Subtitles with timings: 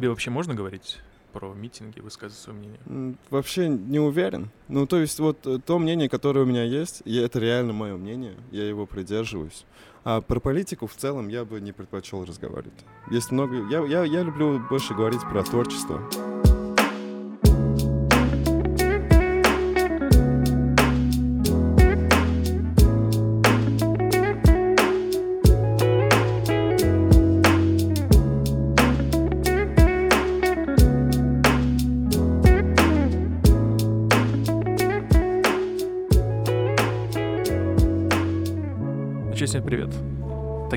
[0.00, 0.98] тебе вообще можно говорить
[1.32, 3.16] про митинги, высказывать свое мнение?
[3.28, 4.48] Вообще не уверен.
[4.68, 7.96] Ну, то есть вот э, то мнение, которое у меня есть, и это реально мое
[7.96, 9.66] мнение, я его придерживаюсь.
[10.02, 12.84] А про политику в целом я бы не предпочел разговаривать.
[13.10, 13.68] Есть много...
[13.68, 16.00] Я, я, я люблю больше говорить про творчество.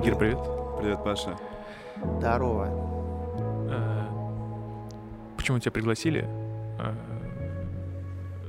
[0.03, 0.39] Тагир, привет.
[0.81, 1.37] Привет, Паша.
[2.17, 2.67] Здорово.
[3.69, 4.09] Э,
[5.37, 6.27] почему тебя пригласили?
[6.77, 6.93] Э,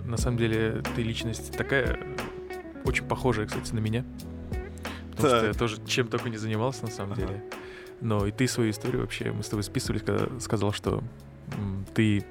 [0.05, 1.97] на самом деле, ты личность такая,
[2.85, 4.05] очень похожая, кстати, на меня.
[5.13, 5.39] Потому так.
[5.39, 7.21] что я тоже чем только не занимался, на самом ага.
[7.21, 7.45] деле.
[8.01, 11.05] Но и ты свою историю вообще, мы с тобой списывались, когда сказал, что
[11.95, 12.25] ты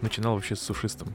[0.00, 1.14] начинал вообще с сушистом.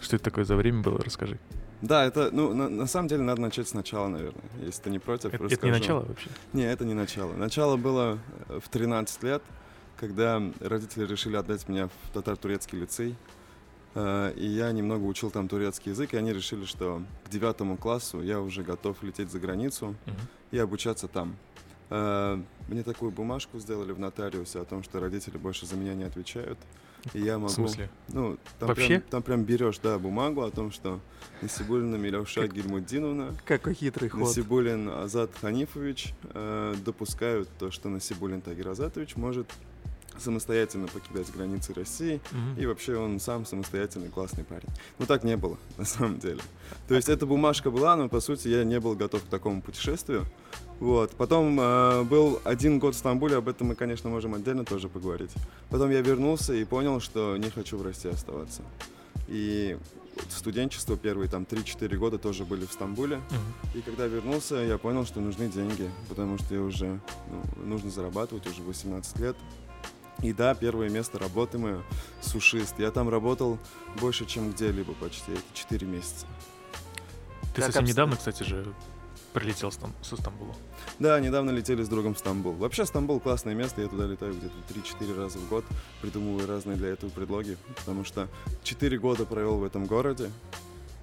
[0.00, 1.40] Что это такое за время было, расскажи.
[1.82, 5.34] Да, это, ну, на, на самом деле надо начать сначала, наверное, если ты не против.
[5.34, 6.30] Это, это не начало вообще?
[6.52, 7.32] Не, это не начало.
[7.34, 9.42] Начало было э, в 13 лет,
[9.96, 13.14] когда родители решили отдать меня в татар-турецкий лицей.
[13.94, 18.22] Э, и я немного учил там турецкий язык, и они решили, что к девятому классу
[18.22, 20.12] я уже готов лететь за границу uh-huh.
[20.52, 21.36] и обучаться там.
[21.90, 26.04] Э, мне такую бумажку сделали в нотариусе о том, что родители больше за меня не
[26.04, 26.58] отвечают.
[27.14, 27.48] Я могу...
[27.48, 27.90] В смысле?
[28.08, 28.86] Ну, там Вообще?
[28.86, 31.00] Прям, там прям берешь, да, бумагу о том, что
[31.42, 32.52] Насибулина Милевша как...
[32.52, 33.34] Гильмудиновна...
[33.44, 34.20] Какой хитрый ход.
[34.20, 39.46] Насибулин Азат Ханифович э, допускают то, что Насибулин Тагир Азатович может
[40.18, 42.62] самостоятельно покидать границы России, mm-hmm.
[42.62, 44.68] и вообще он сам самостоятельный классный парень.
[44.98, 46.40] Ну так не было, на самом деле.
[46.88, 50.24] То есть эта бумажка была, но по сути я не был готов к такому путешествию.
[50.80, 51.12] Вот.
[51.12, 55.30] Потом э, был один год в Стамбуле, об этом мы, конечно, можем отдельно тоже поговорить.
[55.70, 58.62] Потом я вернулся и понял, что не хочу в России оставаться.
[59.28, 59.78] И
[60.28, 63.16] студенчество первые там 3-4 года тоже были в Стамбуле.
[63.16, 63.78] Uh-huh.
[63.78, 67.00] И когда вернулся, я понял, что нужны деньги, потому что я уже
[67.30, 69.36] ну, нужно зарабатывать уже 18 лет.
[70.22, 71.82] И да, первое место работы мое—
[72.22, 72.78] сушист.
[72.78, 73.58] Я там работал
[74.00, 75.32] больше, чем где-либо почти.
[75.32, 76.26] Это 4 месяца.
[77.54, 77.88] Ты как совсем обстоит?
[77.88, 78.66] недавно, кстати же,
[79.36, 80.54] прилетел со Стамбула.
[80.98, 82.54] Да, недавно летели с другом в Стамбул.
[82.54, 85.62] Вообще Стамбул классное место, я туда летаю где-то 3-4 раза в год,
[86.00, 88.28] придумываю разные для этого предлоги, потому что
[88.62, 90.30] 4 года провел в этом городе,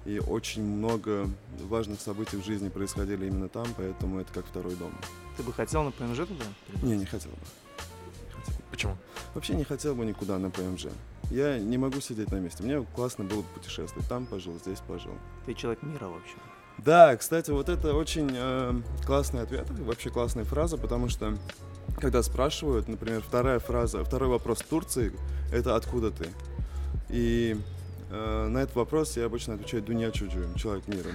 [0.04, 1.30] и очень много
[1.68, 4.92] важных событий в жизни происходили именно там, поэтому это как второй дом.
[5.36, 6.44] Ты бы хотел на ПМЖ туда?
[6.82, 7.38] Не, не хотел бы.
[8.72, 8.96] Почему?
[9.34, 10.86] Вообще не хотел бы никуда на ПМЖ.
[11.30, 12.64] Я не могу сидеть на месте.
[12.64, 14.08] Мне классно было бы путешествовать.
[14.08, 15.12] Там пожил, здесь пожил.
[15.46, 16.34] Ты человек мира вообще.
[16.78, 21.36] Да, кстати, вот это очень э, классный ответ, вообще классная фраза, потому что
[21.98, 25.12] когда спрашивают, например, вторая фраза, второй вопрос Турции,
[25.52, 26.28] это откуда ты?
[27.08, 27.56] И
[28.10, 31.10] э, на этот вопрос я обычно отвечаю Дуня Чуджуем, человек мира.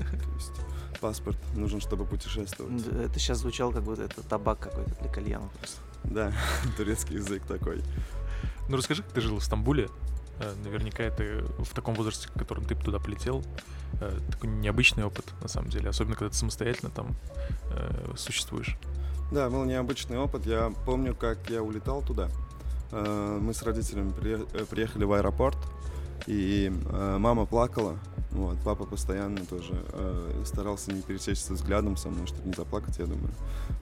[0.00, 0.52] То есть
[1.00, 2.86] паспорт нужен, чтобы путешествовать.
[2.86, 5.80] Это сейчас звучало как будто это табак какой-то для кальяна просто.
[6.04, 6.32] Да,
[6.76, 7.82] турецкий язык такой.
[8.68, 9.88] Ну расскажи, как ты жил в Стамбуле?
[10.40, 13.44] Э, наверняка это в таком возрасте, в котором ты туда полетел,
[14.00, 17.16] э, такой необычный опыт, на самом деле, особенно когда ты самостоятельно там
[17.70, 18.76] э, существуешь.
[19.30, 20.46] Да, был необычный опыт.
[20.46, 22.28] Я помню, как я улетал туда.
[22.92, 24.12] Мы с родителями
[24.66, 25.56] приехали в аэропорт,
[26.28, 27.98] и мама плакала.
[28.30, 29.74] Вот, папа постоянно тоже
[30.44, 33.32] старался не пересечься взглядом со мной, чтобы не заплакать, я думаю.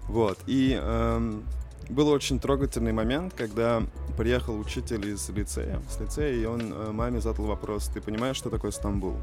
[0.08, 0.38] Вот.
[0.46, 1.44] И эм,
[1.88, 3.82] был очень трогательный момент, когда
[4.16, 8.50] приехал учитель из лицея, с лицея, и он э, маме задал вопрос, ты понимаешь, что
[8.50, 9.16] такое Стамбул?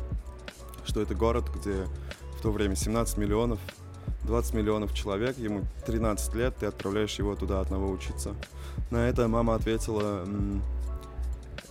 [0.86, 1.86] Что это город, где
[2.38, 3.60] в то время 17 миллионов,
[4.24, 8.36] 20 миллионов человек, ему 13 лет, ты отправляешь его туда одного учиться.
[8.92, 10.26] На это мама ответила,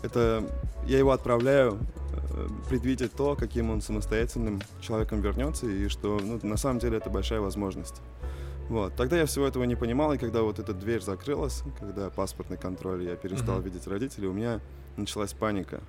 [0.02, 0.44] это
[0.86, 1.78] я его отправляю
[2.12, 7.10] э, предвидеть то, каким он самостоятельным человеком вернется, и что ну, на самом деле это
[7.10, 8.00] большая возможность.
[8.68, 8.94] Вот.
[8.96, 13.04] Тогда я всего этого не понимал, и когда вот эта дверь закрылась, когда паспортный контроль,
[13.04, 13.64] я перестал mm-hmm.
[13.64, 14.60] видеть родителей, у меня
[14.96, 15.80] началась паника.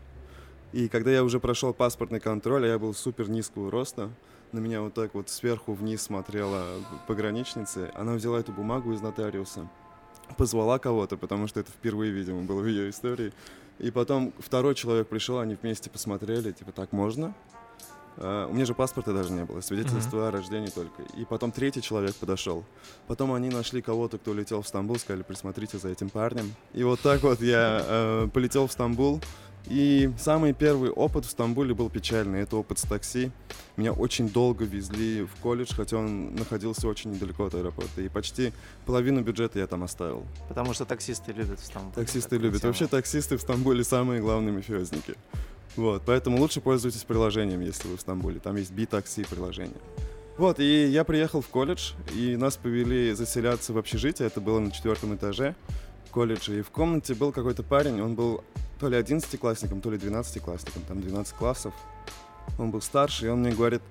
[0.71, 4.11] И когда я уже прошел паспортный контроль, а я был супер низкого роста,
[4.51, 6.65] на меня вот так вот сверху вниз смотрела
[7.07, 9.67] пограничница, она взяла эту бумагу из нотариуса,
[10.37, 13.33] позвала кого-то, потому что это впервые, видимо, было в ее истории.
[13.79, 17.33] И потом второй человек пришел, они вместе посмотрели, типа, так можно?
[18.17, 20.27] Uh, у меня же паспорта даже не было, свидетельства uh-huh.
[20.27, 21.03] о рождении только.
[21.17, 22.65] И потом третий человек подошел.
[23.07, 26.53] Потом они нашли кого-то, кто летел в Стамбул, сказали, присмотрите за этим парнем.
[26.73, 29.21] И вот так вот я uh, полетел в Стамбул.
[29.67, 32.41] И самый первый опыт в Стамбуле был печальный.
[32.41, 33.31] Это опыт с такси.
[33.77, 38.01] Меня очень долго везли в колледж, хотя он находился очень недалеко от аэропорта.
[38.01, 38.51] И почти
[38.85, 40.23] половину бюджета я там оставил.
[40.47, 41.93] Потому что таксисты любят в Стамбуле.
[41.93, 42.61] Таксисты любят.
[42.61, 42.71] тему.
[42.71, 45.15] Вообще таксисты в Стамбуле самые главные мафиозники.
[45.75, 48.39] Вот, поэтому лучше пользуйтесь приложением, если вы в Стамбуле.
[48.39, 49.77] Там есть B-такси приложение.
[50.37, 54.27] Вот, и я приехал в колледж, и нас повели заселяться в общежитие.
[54.27, 55.55] Это было на четвертом этаже
[56.11, 56.53] колледжа.
[56.53, 58.43] И в комнате был какой-то парень, он был
[58.79, 61.73] то ли 11-классником, то ли 12-классником, там 12 классов.
[62.57, 63.81] Он был старше, и он мне говорит,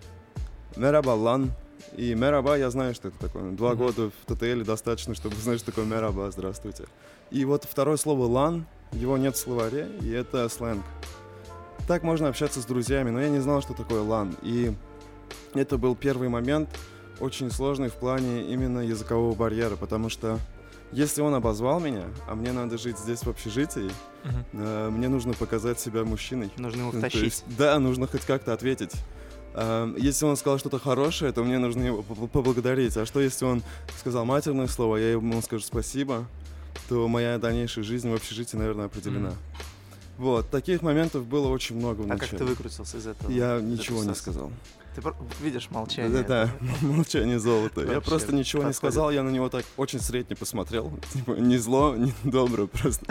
[0.76, 1.52] «Merhaba, lan».
[1.96, 3.50] И «Merhaba» я знаю, что это такое.
[3.52, 3.78] Два Мгм.
[3.78, 6.84] года в ТТЛ достаточно, чтобы знать, что такое «Merhaba», здравствуйте.
[7.31, 10.82] И вот второе слово «lan», его нет в словаре, и это сленг.
[11.88, 14.37] Так можно общаться с друзьями, но я не знал, что такое «lan».
[14.43, 14.73] И
[15.55, 16.69] это был первый момент,
[17.19, 20.38] очень сложный в плане именно языкового барьера, потому что
[20.93, 23.90] если он обозвал меня, а мне надо жить здесь в общежитии,
[24.25, 24.44] Мгм.
[24.52, 26.50] э, мне нужно показать себя мужчиной.
[26.58, 27.23] Нужно его Ну, втащить.
[27.23, 28.93] есть, да, нужно хоть как-то ответить.
[29.55, 32.96] А, Если он сказал что-то хорошее, то мне нужно его по- поблагодарить.
[32.99, 33.62] А что если он
[33.99, 36.26] сказал матерное слово, я ему скажу спасибо,
[36.88, 39.31] то моя дальнейшая жизнь в общежитии, наверное, определена.
[39.31, 39.37] Мгм.
[40.19, 43.31] Вот, таких моментов было очень много в А как ты выкрутился из этого?
[43.31, 44.20] Я из ничего не ситуации?
[44.20, 44.50] сказал.
[44.97, 45.03] Ты
[45.41, 46.23] видишь молчание.
[46.25, 46.50] Да, да,
[46.87, 47.82] молчание золото.
[47.82, 48.76] Я просто ничего не подходит.
[48.76, 50.91] сказал, я на него так очень средне посмотрел.
[51.12, 53.06] Типа, не зло, не добро, просто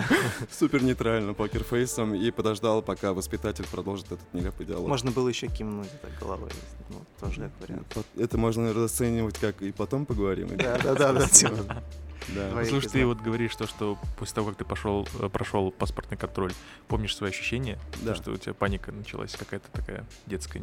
[0.51, 4.89] супер нейтрально, покерфейсом, и подождал, пока воспитатель продолжит этот нелепый диалог.
[4.89, 6.49] Можно было еще кивнуть так головой.
[6.89, 7.87] Ну, тоже как вариант.
[7.93, 10.49] Пот- Это можно расценивать как и потом поговорим.
[10.57, 11.83] Да, да, да, да.
[12.29, 12.65] Да.
[12.65, 16.51] Слушай, ты вот говоришь то, что после того, как ты пошел, э, прошел паспортный контроль,
[16.87, 17.77] помнишь свои ощущения?
[18.01, 18.13] Да.
[18.13, 20.61] То, что у тебя паника началась какая-то такая детская,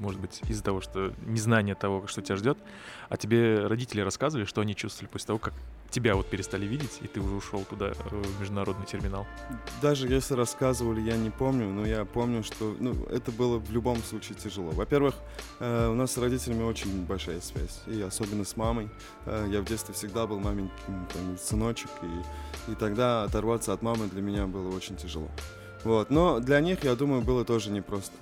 [0.00, 2.58] может быть, из-за того, что незнание того, что тебя ждет.
[3.08, 5.54] А тебе родители рассказывали, что они чувствовали после того, как
[5.90, 9.26] тебя вот перестали видеть, и ты уже ушел туда, э, в международный терминал?
[9.82, 13.98] Даже если рассказывали, я не помню, но я помню, что ну, это было в любом
[14.02, 14.70] случае тяжело.
[14.70, 15.14] Во-первых,
[15.60, 18.88] э, у нас с родителями очень большая связь, и особенно с мамой.
[19.26, 23.82] Э, я в детстве всегда был мамин м, там, сыночек, и, и тогда оторваться от
[23.82, 25.28] мамы для меня было очень тяжело.
[25.84, 26.10] Вот.
[26.10, 28.16] Но для них, я думаю, было тоже непросто.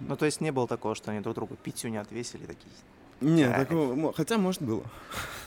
[0.00, 2.72] Ну, то есть не было такого, что они друг другу пятью не отвесили такие.
[3.20, 3.68] Нет, Кайф.
[3.68, 4.82] такого, мо- хотя, может, было.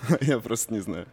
[0.21, 1.05] Я просто не знаю.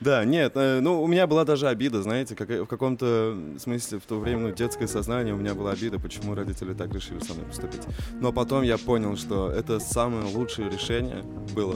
[0.00, 4.02] Да, нет, э, ну, у меня была даже обида, знаете, как, в каком-то смысле в
[4.02, 7.46] то время, ну, детское сознание, у меня была обида, почему родители так решили со мной
[7.46, 7.82] поступить.
[8.20, 11.74] Но потом я понял, что это самое лучшее решение было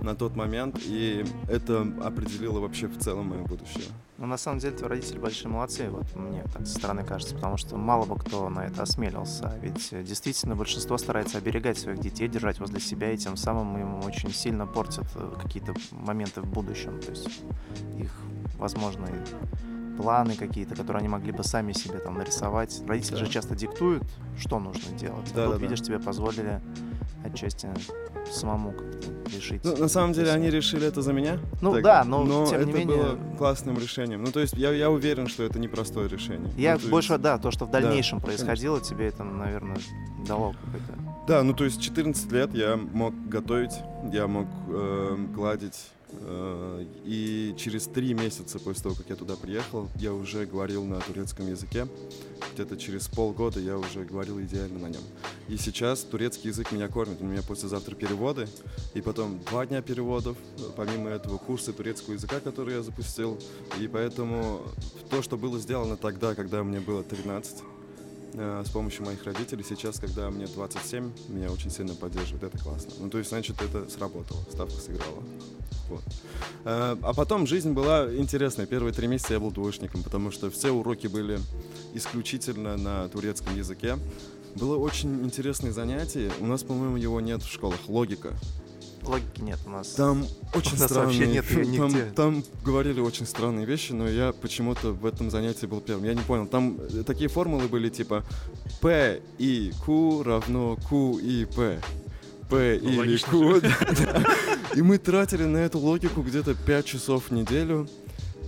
[0.00, 3.84] на тот момент, и это определило вообще в целом мое будущее.
[4.22, 7.56] Но на самом деле твои родители большие молодцы, вот мне так со стороны кажется, потому
[7.56, 9.48] что мало бы кто на это осмелился.
[9.48, 13.76] А Ведь э, действительно большинство старается оберегать своих детей, держать возле себя, и тем самым
[13.80, 17.00] им очень сильно портят э, какие-то моменты в будущем.
[17.00, 17.28] То есть
[17.98, 18.12] их
[18.60, 19.12] возможные
[19.98, 22.80] планы какие-то, которые они могли бы сами себе там нарисовать.
[22.86, 23.24] Родители Да.
[23.24, 24.04] же часто диктуют,
[24.38, 25.32] что нужно делать.
[25.32, 25.66] А Да, тут, да, да.
[25.66, 26.60] видишь, тебе позволили
[27.24, 27.68] отчасти
[28.30, 29.60] самому как-то решить.
[29.64, 31.38] Ну, на самом деле, они решили это за меня.
[31.60, 34.22] Ну да, но тем это не менее- было классным решением.
[34.24, 36.50] Ну, то есть, я, я уверен, что это непростое решение.
[36.56, 38.44] Я Ну, больше, есть- да, то, что в да, дальнейшем конечно.
[38.46, 39.78] происходило, тебе это, наверное,
[40.26, 40.94] дало какой-то...
[41.28, 43.72] Да, ну то есть 14 лет я мог готовить,
[44.12, 45.90] я мог э, гладить.
[46.14, 51.00] э, и через три месяца после того, как я туда приехал, я уже говорил на
[51.00, 51.86] турецком языке.
[52.54, 55.02] Где-то через полгода я уже говорил идеально на нем.
[55.48, 57.20] И сейчас турецкий язык меня кормит.
[57.20, 58.46] У меня послезавтра переводы,
[58.94, 60.36] и потом два дня переводов.
[60.76, 63.38] Помимо этого курсы турецкого языка, которые я запустил.
[63.80, 64.62] И поэтому
[65.10, 67.81] то, что было сделано тогда, когда мне было 13, э,
[68.34, 69.64] с помощью моих родителей.
[69.68, 72.42] Сейчас, когда мне 27, меня очень сильно поддерживают.
[72.44, 72.90] Это классно.
[72.98, 75.22] Ну, то есть, значит, это сработало, ставка сыграла.
[75.88, 76.02] Вот.
[76.64, 78.66] Э, А потом жизнь была интересная.
[78.66, 81.38] Первые три месяца я был двоечником, потому что все уроки были
[81.94, 83.98] исключительно на турецком языке.
[84.54, 86.30] Было очень интересное занятие.
[86.40, 87.78] У нас, по-моему, его нет в школах.
[87.88, 88.34] Логика.
[89.04, 89.88] Логики нет у нас.
[89.88, 91.06] Там очень У нас странные...
[91.06, 92.04] вообще нет её там, нигде.
[92.14, 96.04] там говорили очень странные вещи, но я почему-то в этом занятии был первым.
[96.04, 96.46] Я не понял.
[96.46, 98.24] Там э, такие формулы были типа
[98.80, 101.80] P и Q равно Q и P.
[102.48, 103.60] P Ну, или Q.
[104.74, 107.88] И мы тратили на эту логику где-то 5 часов в неделю.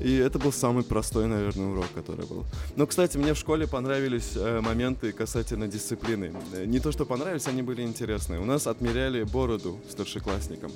[0.01, 2.45] И это был самый простой, наверное, урок, который был.
[2.77, 6.33] Но, кстати, мне в школе понравились э, моменты касательно дисциплины.
[6.53, 8.41] Э, Не то, что понравились, они были интересные.
[8.41, 10.73] У нас отмеряли бороду старшеклассникам,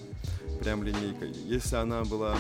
[0.61, 1.33] прям линейкой.
[1.47, 2.37] Если она была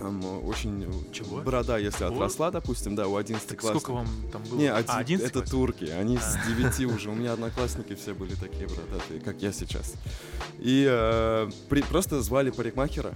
[0.00, 0.84] там, очень...
[1.12, 1.38] Чего?
[1.40, 2.16] Борода, если Бороду?
[2.16, 3.80] отросла, допустим, да, у 11 Так классов.
[3.80, 4.58] сколько вам там было?
[4.58, 5.50] Не, а, один, 11 это класс?
[5.50, 6.48] турки, они с А.
[6.80, 7.10] 9 уже.
[7.10, 9.94] У меня одноклассники все были такие бородатые, как я сейчас.
[10.58, 13.14] И э, при- просто звали парикмахера,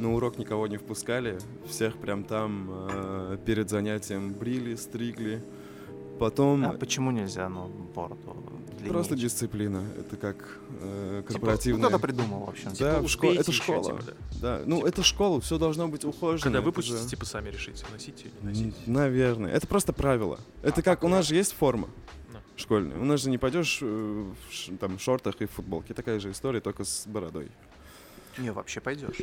[0.00, 1.38] на урок никого не впускали,
[1.68, 5.42] всех прям там э, перед занятием брили, стригли.
[6.18, 6.64] Потом...
[6.66, 8.36] А почему нельзя, ну, бороду
[8.72, 8.90] длиннее?
[8.90, 9.82] Просто дисциплина.
[9.98, 11.82] Это как э, Типа, корпоративная.
[11.82, 12.70] ну, кто-то придумал, в общем.
[12.78, 13.38] Да, Типа, в школе.
[13.38, 13.84] Это школа.
[13.84, 14.02] типа,
[14.42, 16.42] Да, ну Типа- это школа, все должно быть ухожено.
[16.42, 18.86] Когда выпустите, же- типа сами решите, носить ее, не Н- носить.
[18.86, 19.50] Наверное.
[19.50, 20.38] Это просто правило.
[20.62, 21.88] Это как у нас же есть форма
[22.34, 22.38] Ну.
[22.56, 22.98] школьная.
[22.98, 25.94] У нас же не пойдешь э, в там шортах и в футболке.
[25.94, 27.48] Такая же история, только с бородой.
[28.36, 29.22] Не, вообще пойдешь.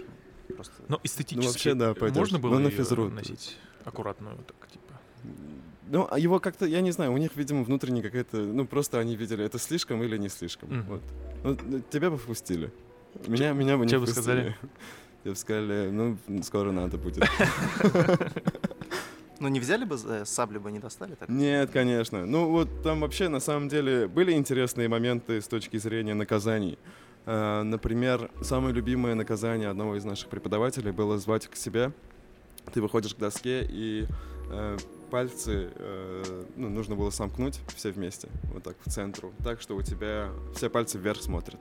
[0.55, 0.73] Просто...
[0.87, 2.17] Но эстетически Ну, вообще, да, пойдёшь.
[2.17, 3.09] можно было Ну, на физру.
[3.09, 4.93] носить аккуратную, так, типа.
[5.89, 9.15] Ну, а его как-то, я не знаю, у них, видимо, внутренне какая-то, ну, просто они
[9.15, 10.69] видели, это слишком или не слишком.
[10.69, 10.83] Мгм.
[10.89, 11.01] Вот.
[11.43, 12.71] Ну, ну, тебя бы впустили.
[13.27, 14.13] Меня, меня бы не бы впустили.
[14.13, 14.55] сказали?
[15.23, 17.23] Тебе бы сказали, ну, скоро надо будет.
[19.39, 21.29] Ну, не взяли бы, сабли бы не достали так?
[21.29, 22.25] Нет, конечно.
[22.25, 26.79] Ну, вот там вообще, на самом деле, были интересные моменты с точки зрения наказаний.
[27.27, 31.91] Э, Например, самое любимое наказание одного из наших преподавателей было звать к себе.
[32.73, 34.07] Ты выходишь к доске, и
[34.49, 34.77] э,
[35.11, 39.81] пальцы э, ну, нужно было сомкнуть все вместе, вот так в центру, так что у
[39.81, 41.59] тебя все пальцы вверх смотрят.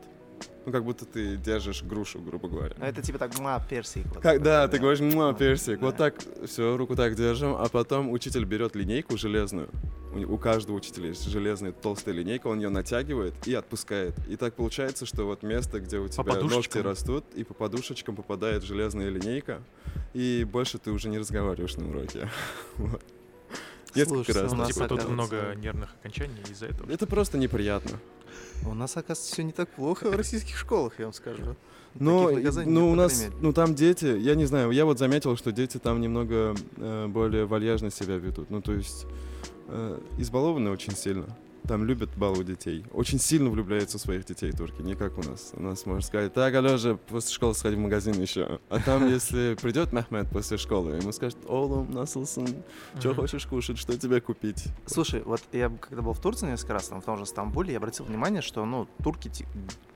[0.66, 2.74] Ну, как будто ты держишь грушу, грубо говоря.
[2.76, 4.04] Ну, это типа так, ма, персик.
[4.06, 5.80] вот Как, такой, да, ты говоришь, муа, персик.
[5.80, 6.10] Вот да.
[6.10, 9.68] так, все, руку так держим, а потом учитель берет линейку железную.
[10.12, 14.14] У, у каждого учителя есть железная толстая линейка, он ее натягивает и отпускает.
[14.28, 18.64] И так получается, что вот место, где у тебя ногти растут, и по подушечкам попадает
[18.64, 19.62] железная линейка,
[20.14, 22.28] и больше ты уже не разговариваешь на уроке.
[22.76, 23.02] Вот.
[23.96, 24.52] Несколько раз.
[24.52, 26.90] у нас Типа тут много нервных окончаний из-за этого.
[26.90, 27.98] Это просто неприятно.
[28.64, 31.56] У нас, оказывается, все не так плохо в российских школах, я вам скажу.
[31.98, 35.50] Но, ну, не у нас, ну, там дети, я не знаю, я вот заметил, что
[35.50, 38.50] дети там немного э, более вальяжно себя ведут.
[38.50, 39.06] Ну, то есть,
[39.68, 41.26] э, избалованы очень сильно.
[41.66, 42.84] Там любят баловать детей.
[42.92, 45.52] Очень сильно влюбляются в своих детей турки, не как у нас.
[45.54, 48.60] У нас можно сказать, так, Алёжа, после школы сходи в магазин еще.
[48.68, 52.62] А там, если придет Мехмед после школы, ему скажет, Олум, насылсын,
[52.98, 54.64] что хочешь кушать, что тебе купить?
[54.86, 57.78] Слушай, вот я когда был в Турции несколько раз, там в том же Стамбуле, я
[57.78, 59.30] обратил внимание, что, ну, турки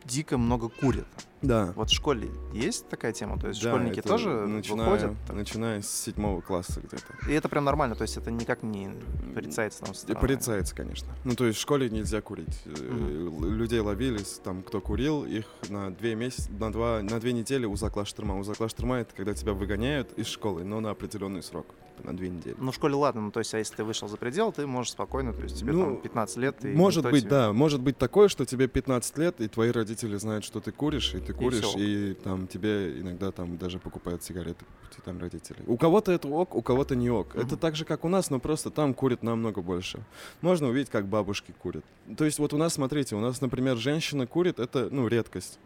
[0.05, 1.07] дико много курят.
[1.43, 1.73] Да.
[1.75, 3.39] Вот в школе есть такая тема?
[3.39, 5.17] То есть Да, школьники тоже начиная, выходят?
[5.31, 7.31] начиная с седьмого класса где-то.
[7.31, 8.91] И это прям нормально, то есть это никак не
[9.35, 10.21] порицается там стороны.
[10.21, 11.09] порицается, конечно.
[11.25, 12.61] Ну, то есть в школе нельзя курить.
[12.67, 17.33] Л- Людей ловили, с- там, кто курил, их на две месяца, на два, на две
[17.33, 18.39] недели узакла штурма.
[18.39, 21.67] Узакла штурма— это когда тебя выгоняют из школы, но на определенный срок,
[22.05, 22.55] на две недели.
[22.59, 24.93] Ну, в школе ладно, ну, то есть, а если ты вышел за предел, ты можешь
[24.93, 27.97] спокойно, то есть тебе Ну, там 15 лет, и Может быть, тебе- да, может быть
[27.99, 31.61] такое, что тебе 15 лет, и твои родители знают, что ты куришь, и ты куришь,
[31.65, 31.79] всё.
[31.79, 34.65] и, там тебе иногда там даже покупают сигареты
[35.05, 35.57] там родители.
[35.67, 37.35] У кого-то это ок, у кого-то не ок.
[37.35, 37.57] Это Мгм.
[37.59, 40.01] так же, как у нас, но просто там курят намного больше.
[40.43, 41.85] Можно увидеть, как бабушки курят.
[42.19, 45.59] То есть вот у нас, смотрите, у нас, например, женщина курит, это, ну, редкость.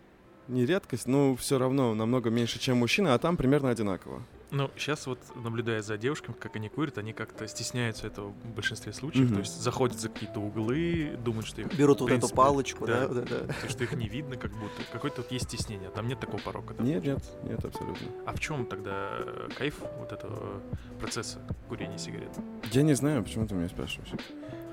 [0.47, 4.23] Не редкость, но все равно намного меньше, чем мужчина, а там примерно одинаково.
[4.51, 8.93] Ну, сейчас вот, наблюдая за девушками, как они курят, они как-то стесняются этого в большинстве
[8.93, 9.27] случаев.
[9.27, 9.35] Мгм.
[9.35, 11.75] То есть заходят за какие-то углы, думают, что их...
[11.77, 13.09] Берут в вот эту принципе, палочку, да.
[13.09, 13.55] да, да, да.
[13.63, 14.83] То, что их не видно, как будто.
[14.93, 15.91] Какое-то вот есть стеснение.
[15.91, 16.75] Там нет такого порока.
[16.75, 17.33] да, Нет, нет, получается?
[17.43, 18.07] нет, абсолютно.
[18.27, 19.19] А в чем тогда
[19.57, 20.61] кайф вот этого
[21.01, 22.33] процесса курения сигарет?
[22.73, 24.11] Я не знаю, почему ты меня спрашиваешь.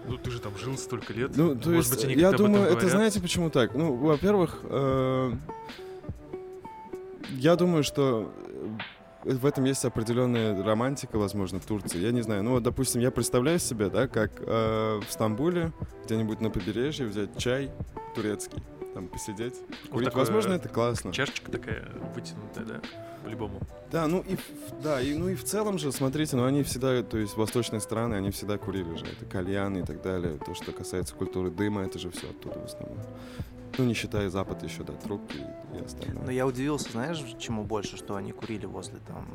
[0.08, 1.36] Ну, ты же там жил столько лет.
[1.36, 3.76] Ну, то Может есть, быть, они я думаю, это знаете почему так?
[3.76, 5.34] Ну, во-первых, э,
[7.30, 8.34] я думаю, что
[9.24, 12.00] в этом есть определенная романтика, возможно, в Турции.
[12.00, 12.44] Я не знаю.
[12.44, 15.72] Ну, вот, допустим, я представляю себе, да, как э, в Стамбуле,
[16.06, 17.72] где-нибудь на побережье взять чай
[18.16, 18.62] турецкий,
[18.94, 19.56] там посидеть,
[19.90, 20.08] курить.
[20.08, 21.14] такое возможно, это классно.
[21.14, 22.82] Чашечка такая вытянутая, да,
[23.24, 23.60] по-любому.
[23.92, 24.38] Да, ну и
[24.82, 28.16] да, и ну и в целом же, смотрите, ну они всегда, то есть восточные страны,
[28.16, 30.38] они всегда курили же, это кальян и так далее.
[30.46, 32.98] То, что касается культуры дыма, это же все оттуда в основном.
[33.78, 36.26] Ну, не считая Запад еще, да, трубки и, и остальное.
[36.26, 39.26] Но я удивился, знаешь, чему больше, что они курили возле там,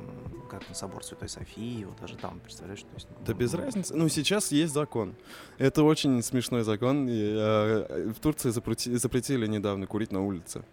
[0.50, 3.08] как на собор Святой Софии, вот даже там, представляешь, то есть...
[3.24, 3.94] Да ну, без разницы.
[3.94, 5.14] Ну, сейчас есть закон.
[5.58, 7.08] Это очень смешной закон.
[7.08, 10.64] И, э, в Турции запрети- запретили недавно курить на улице.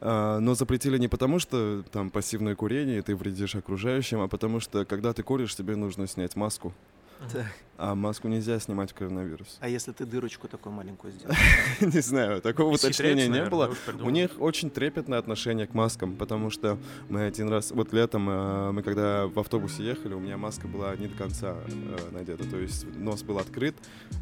[0.00, 4.60] А, но запретили не потому, что там пассивное курение, и ты вредишь окружающим, а потому
[4.60, 6.72] что, когда ты куришь, тебе нужно снять маску.
[7.32, 7.46] Так.
[7.80, 9.56] А маску нельзя снимать в коронавирус.
[9.60, 11.32] А если ты дырочку такую маленькую сделал?
[11.80, 13.72] Не знаю, такого уточнения не было.
[14.02, 16.76] У них очень трепетное отношение к маскам, потому что
[17.08, 20.96] мы один раз, вот летом, э, мы когда в автобусе ехали, у меня маска была
[20.96, 23.76] не до конца э, надета, то есть нос был открыт,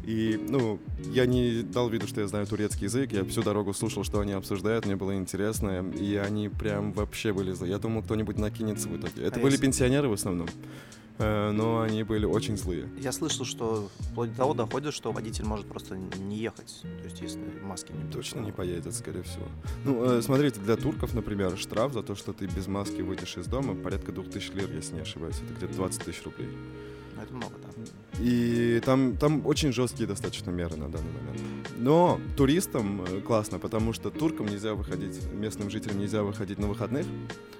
[0.05, 4.03] и, ну, я не дал виду, что я знаю турецкий язык, я всю дорогу слушал,
[4.03, 7.71] что они обсуждают, мне было интересно, и они прям вообще были злые.
[7.71, 9.23] Я думал, кто-нибудь накинется в итоге.
[9.23, 10.47] Это А были пенсионеры в основном,
[11.19, 12.89] но они были очень злые.
[12.99, 17.21] Я слышал, что вплоть до того доходит, что водитель может просто не ехать, то есть
[17.21, 18.11] если маски не.
[18.11, 19.45] Точно не поедет, скорее всего.
[19.83, 23.47] Ну, э, смотрите, для турков, например, штраф за то, что ты без маски выйдешь из
[23.47, 25.37] дома, порядка 2000 лир, если не ошибаюсь.
[25.43, 26.49] Это где-то 20 тысяч рублей.
[27.15, 27.67] Это это много, да.
[28.19, 31.41] И там, там очень жесткие достаточно меры на данный момент.
[31.77, 37.05] Но туристам э, классно, потому что туркам нельзя выходить, местным жителям нельзя выходить на выходных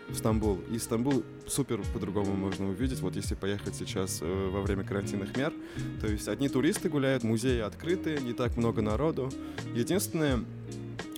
[0.10, 0.60] в Стамбул.
[0.72, 5.54] И Стамбул супер по-другому можно увидеть, вот если поехать сейчас э, во время карантинных мер.
[6.02, 9.30] То есть одни туристы гуляют, музеи открыты, не так много народу.
[9.76, 10.44] Единственное,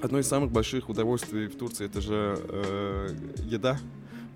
[0.02, 3.16] одно из самых больших удовольствий в Турции это же э,
[3.46, 3.80] еда.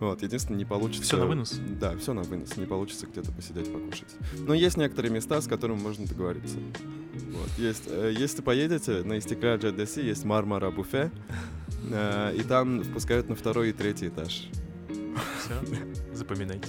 [0.04, 1.04] Вот, единственное, не получится...
[1.04, 1.62] Все на вынос?
[1.80, 2.58] Да, все на вынос.
[2.58, 4.16] Не получится где-то посидеть, покушать.
[4.38, 6.58] Но есть некоторые места, с которыми можно договориться.
[7.32, 11.10] Вот, есть, э, если поедете, на Истекляль Джаддаси есть Мармара буфе,
[11.90, 14.50] э, и там впускают на второй и третий этаж.
[15.40, 15.54] Все,
[16.14, 16.68] запоминайте.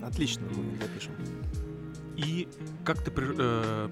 [0.00, 1.12] Отлично, мы запишем.
[2.16, 2.48] И
[2.82, 3.88] как ты при- э,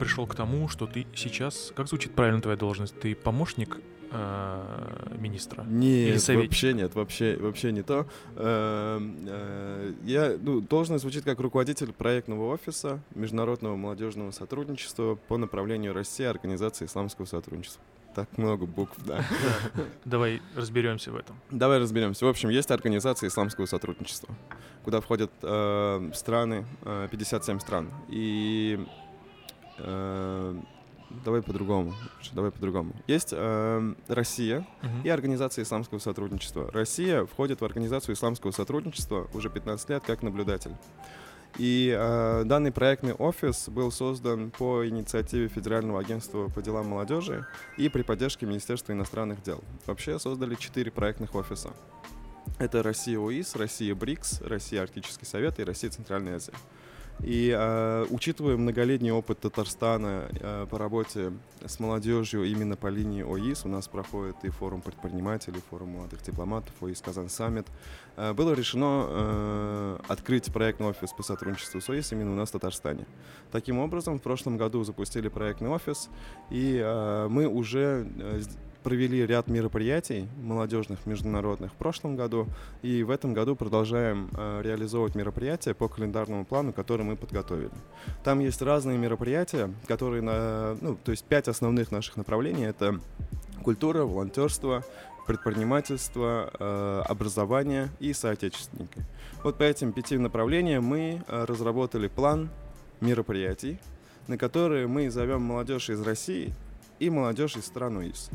[0.00, 1.72] пришел к тому, что ты сейчас...
[1.76, 2.98] Как звучит правильно твоя должность?
[2.98, 3.78] Ты помощник
[4.16, 5.64] э, министра?
[5.64, 8.06] Нет, вообще нет, вообще, вообще не то.
[8.36, 15.92] Эм, э, Я, ну, должность звучит как руководитель проектного офиса Международного молодежного сотрудничества по направлению
[15.92, 17.82] России Организации исламского сотрудничества.
[18.14, 19.18] Так много букв, да.
[19.18, 19.82] Да.
[20.06, 21.36] Давай разберемся в этом.
[21.50, 22.24] Давай разберемся.
[22.24, 24.34] В общем, есть Организация исламского сотрудничества,
[24.84, 27.90] куда входят э, страны, э, 57 стран.
[28.08, 28.80] И
[29.78, 30.54] э,
[31.24, 31.94] давай по-другому.
[32.32, 32.92] Давай по-другому.
[33.06, 35.02] Есть э, Россия Мгм.
[35.04, 36.70] и Организация исламского сотрудничества.
[36.72, 40.72] Россия входит в Организацию исламского сотрудничества уже 15 лет как наблюдатель.
[41.58, 47.46] И э, данный проектный офис был создан по инициативе Федерального агентства по делам молодежи
[47.78, 49.64] и при поддержке Министерства иностранных дел.
[49.86, 51.70] Вообще создали четыре проектных офиса.
[52.58, 56.52] Это Россия ОИС, Россия БРИКС, Россия Арктический Совет и Россия Центральная Азия.
[57.22, 61.32] И э, учитывая многолетний опыт Татарстана э, по работе
[61.64, 66.74] с молодежью именно по линии ОИС, у нас проходит и форум предпринимателей, форум молодых дипломатов,
[66.80, 67.66] ОИС Казан Саммит,
[68.16, 72.52] э, было решено э, открыть проектный офис по сотрудничеству с ОИС именно у нас в
[72.52, 73.06] Татарстане.
[73.50, 76.10] Таким образом, в прошлом году запустили проектный офис,
[76.50, 78.40] и э, мы уже э,
[78.86, 82.46] провели ряд мероприятий молодежных, международных в прошлом году,
[82.82, 87.72] и в этом году продолжаем э, реализовывать мероприятия по календарному плану, который мы подготовили.
[88.22, 92.62] Там есть разные мероприятия, которые, на, ну, то есть пять основных наших направлений.
[92.62, 93.00] Это
[93.64, 94.84] культура, волонтерство,
[95.26, 99.04] предпринимательство, э, образование и соотечественники.
[99.42, 102.50] Вот по этим пяти направлениям мы э, разработали план
[103.00, 103.80] мероприятий,
[104.28, 106.54] на которые мы зовем молодежь из России
[107.00, 108.30] и молодежь из стран УИС.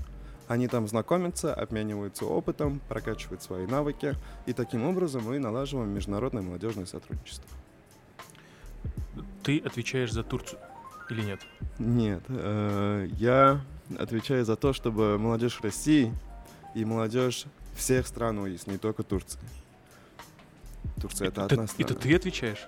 [0.52, 6.86] Они там знакомятся, обмениваются опытом, прокачивают свои навыки, и таким образом мы налаживаем международное молодежное
[6.86, 7.50] сотрудничество.
[9.44, 10.60] Ты отвечаешь за Турцию
[11.10, 11.40] или нет?
[11.80, 13.62] Нет, э, я
[13.98, 16.14] отвечаю за то, чтобы молодежь России
[16.76, 17.46] и молодежь
[17.78, 19.40] всех стран УИС, не только Турции.
[21.02, 21.90] Турция это Это, одна страна.
[21.92, 22.68] это ты отвечаешь?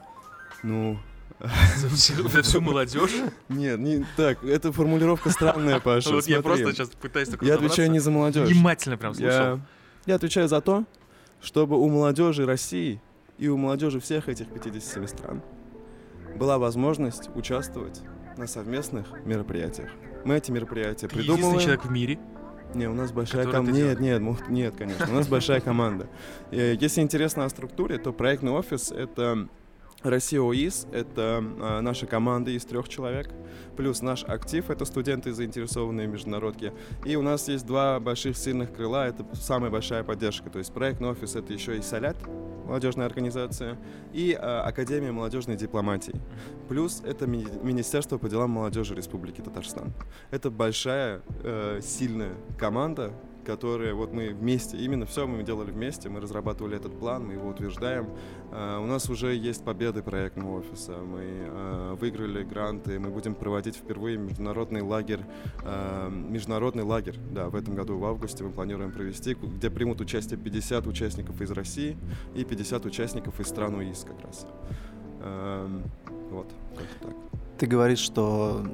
[0.63, 0.97] Ну,
[1.39, 3.11] За всю, за всю молодежь?
[3.49, 6.11] нет, не так, эта формулировка странная, Паша.
[6.11, 8.47] Вот я просто сейчас пытаюсь только Я отвечаю не за молодежь.
[8.47, 9.29] Внимательно прям слушал.
[9.31, 9.59] Я,
[10.05, 10.85] я отвечаю за то,
[11.41, 13.01] чтобы у молодежи России
[13.37, 15.41] и у молодежи всех этих 57 стран
[16.37, 18.01] была возможность участвовать
[18.37, 19.89] на совместных мероприятиях.
[20.25, 21.59] Мы эти мероприятия Ты единственный придумываем.
[21.59, 22.19] человек в мире.
[22.73, 23.71] Не, у нас большая команда.
[23.77, 25.07] это Нет, нет, нет, конечно.
[25.09, 26.07] У нас большая команда.
[26.51, 29.47] Э, Если интересно о структуре, то проектный офис это
[30.03, 33.29] Россия ОИС, это а, наша команда из трех человек,
[33.77, 36.73] плюс наш актив, это студенты, заинтересованные в международке.
[37.05, 40.49] И у нас есть два больших сильных крыла, это самая большая поддержка.
[40.49, 42.17] То есть проектный офис это еще и Солят,
[42.65, 43.77] молодежная организация,
[44.11, 46.19] и а, Академия молодежной дипломатии.
[46.67, 49.93] Плюс это мини- Министерство по делам молодежи Республики Татарстан.
[50.31, 53.13] Это большая, э, сильная команда,
[53.43, 57.49] которая вот мы вместе, именно все мы делали вместе, мы разрабатывали этот план, мы его
[57.49, 58.09] утверждаем.
[58.51, 63.75] Э, у нас уже есть победы проектного офиса, мы э, выиграли гранты, мы будем проводить
[63.75, 65.21] впервые международный лагерь,
[65.63, 70.39] э, международный лагерь, да, в этом году в августе мы планируем провести, где примут участие
[70.39, 71.97] 50 участников из России
[72.35, 74.47] и 50 участников из стран УИС как раз.
[75.21, 75.83] Эм,
[76.31, 77.13] вот, так.
[77.57, 78.65] Ты говоришь, что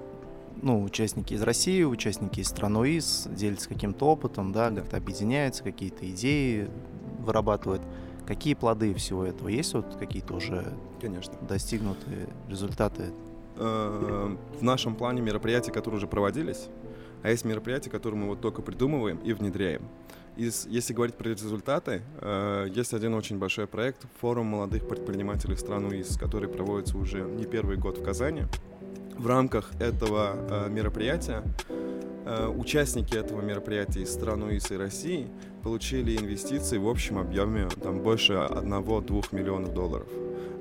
[0.61, 6.09] ну, участники из России, участники из стран ОИС делятся каким-то опытом, да, как-то объединяются, какие-то
[6.09, 6.69] идеи
[7.19, 7.81] вырабатывают.
[8.27, 9.47] Какие плоды всего этого?
[9.47, 11.33] Есть вот какие-то уже Конечно.
[11.41, 13.05] достигнутые результаты?
[13.59, 16.67] э, в нашем плане мероприятий, которые уже проводились,
[17.21, 19.83] а есть мероприятия, которые мы вот только придумываем и внедряем.
[20.37, 25.85] Из, если говорить про результаты, э, есть один очень большой проект «Форум молодых предпринимателей стран
[25.85, 28.43] УИС», который проводится уже не первый год в Казани.
[29.19, 31.43] В рамках этого э, мероприятия
[32.25, 35.27] э, участники этого мероприятия из стран УИС и России
[35.61, 40.07] получили инвестиции в общем объеме там, больше 1-2 миллионов долларов.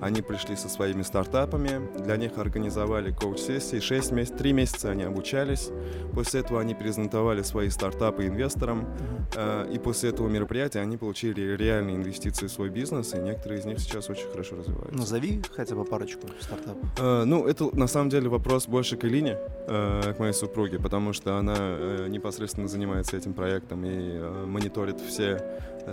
[0.00, 5.70] Они пришли со своими стартапами, для них организовали коуч-сессии, 6 месяцев, 3 месяца они обучались,
[6.12, 8.86] после этого они презентовали свои стартапы инвесторам,
[9.34, 13.64] э, и после этого мероприятия они получили реальные инвестиции в свой бизнес, и некоторые из
[13.64, 14.96] них сейчас очень хорошо развиваются.
[14.96, 16.82] Назови хотя бы парочку стартапов.
[16.98, 21.12] Э, ну, это на самом деле вопрос больше к Илине, э, к моей супруге, потому
[21.12, 25.42] что она э, непосредственно занимается этим проектом и э, мониторит все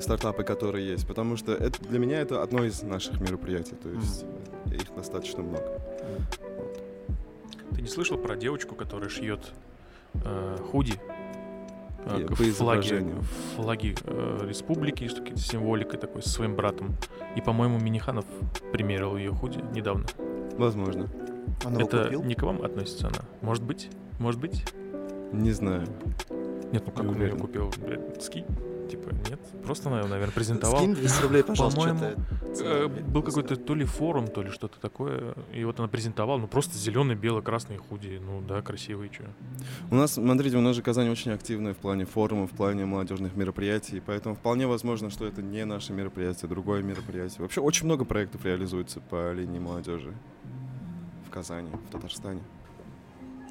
[0.01, 4.23] стартапы, которые есть, потому что это, для меня это одно из наших мероприятий, то есть
[4.23, 4.75] mm.
[4.75, 5.81] их достаточно много.
[6.57, 6.83] Вот.
[7.75, 9.53] Ты не слышал про девочку, которая шьет
[10.13, 10.93] э, худи?
[12.05, 13.03] Э, по флаги,
[13.55, 16.95] флаги э, республики, что какие-то символикой такой со своим братом.
[17.35, 18.25] И, по-моему, Миниханов
[18.71, 20.05] примерил ее худи недавно.
[20.57, 21.09] Возможно.
[21.65, 23.21] Он Это не к вам относится она?
[23.41, 23.89] Может быть?
[24.19, 24.65] Может быть?
[25.31, 25.87] Не знаю.
[26.71, 27.71] Нет, ну как он ее купил?
[28.19, 28.45] Скинь
[28.87, 29.39] типа, нет.
[29.63, 30.79] Просто, наверное, презентовал.
[30.79, 31.79] Скинь 200 рублей, пожалуйста.
[31.79, 32.15] По-моему,
[32.59, 35.35] э, был какой-то то ли форум, то ли что-то такое.
[35.53, 38.21] И вот она презентовала, ну, просто зеленый, белый, красный худи.
[38.23, 39.23] Ну, да, красивые, что.
[39.91, 43.35] У нас, смотрите, у нас же Казань очень активная в плане форумов, в плане молодежных
[43.35, 44.01] мероприятий.
[44.05, 47.41] Поэтому вполне возможно, что это не наше мероприятие, другое мероприятие.
[47.41, 50.13] Вообще очень много проектов реализуется по линии молодежи
[51.27, 52.41] в Казани, в Татарстане.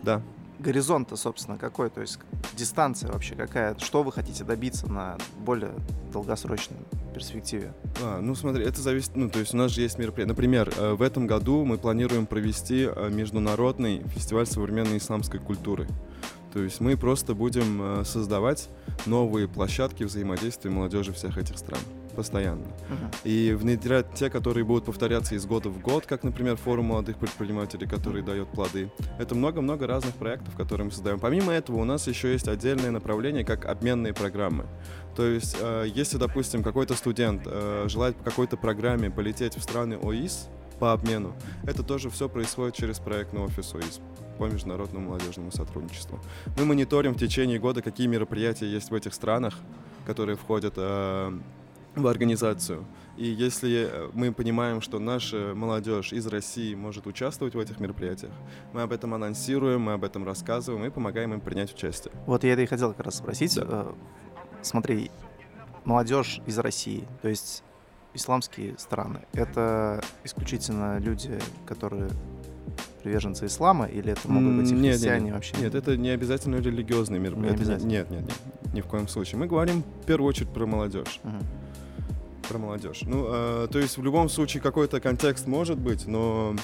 [0.02, 0.22] Да
[0.58, 1.90] горизонт-то, собственно, какой?
[1.90, 2.18] То есть
[2.54, 3.76] дистанция вообще какая?
[3.78, 5.72] Что вы хотите добиться на более
[6.12, 6.78] долгосрочной
[7.14, 7.72] перспективе?
[8.02, 10.28] А, ну смотри, это зависит, ну то есть у нас же есть мероприятия.
[10.28, 15.86] Например, э, в этом году мы планируем провести э, международный фестиваль современной исламской культуры.
[16.52, 18.68] То есть мы просто будем э, создавать
[19.06, 21.80] новые площадки взаимодействия молодежи всех этих стран
[22.14, 22.64] постоянно.
[22.64, 23.14] Uh-huh.
[23.24, 27.86] И внедрять те, которые будут повторяться из года в год, как, например, форум молодых предпринимателей,
[27.86, 28.26] который uh-huh.
[28.26, 28.90] дает плоды.
[29.18, 31.20] Это много-много разных проектов, которые мы создаем.
[31.20, 34.66] Помимо этого, у нас еще есть отдельное направление, как обменные программы.
[35.16, 39.96] То есть, э, если, допустим, какой-то студент э, желает по какой-то программе полететь в страны
[39.96, 40.48] ОИС
[40.78, 44.00] по обмену, это тоже все происходит через проектный офис ОИС
[44.38, 46.18] по международному молодежному сотрудничеству.
[46.58, 49.54] Мы мониторим в течение года, какие мероприятия есть в этих странах,
[50.06, 51.38] которые входят э,
[51.94, 52.84] в организацию.
[53.16, 58.32] И если э, мы понимаем, что наша молодежь из России может участвовать в этих мероприятиях,
[58.72, 62.12] мы об этом анонсируем, мы об этом рассказываем и помогаем им принять участие.
[62.26, 63.54] Вот я это и хотел как раз спросить.
[63.54, 63.66] Да.
[63.68, 63.92] Э,
[64.62, 65.10] смотри,
[65.84, 67.62] молодежь из России, то есть
[68.14, 72.10] исламские страны, это исключительно люди, которые
[73.04, 75.56] приверженцы ислама, или это могут быть и нет, христиане нет, вообще?
[75.58, 77.56] Нет, это не обязательно религиозные мероприятия.
[77.56, 77.88] Не обязательно.
[77.90, 79.38] Нет, нет, нет, ни в коем случае.
[79.38, 81.20] Мы говорим в первую очередь про молодежь.
[81.22, 81.36] Угу.
[82.48, 83.02] Про молодежь.
[83.02, 86.54] Ну, э, то есть в любом случае какой-то контекст может быть, но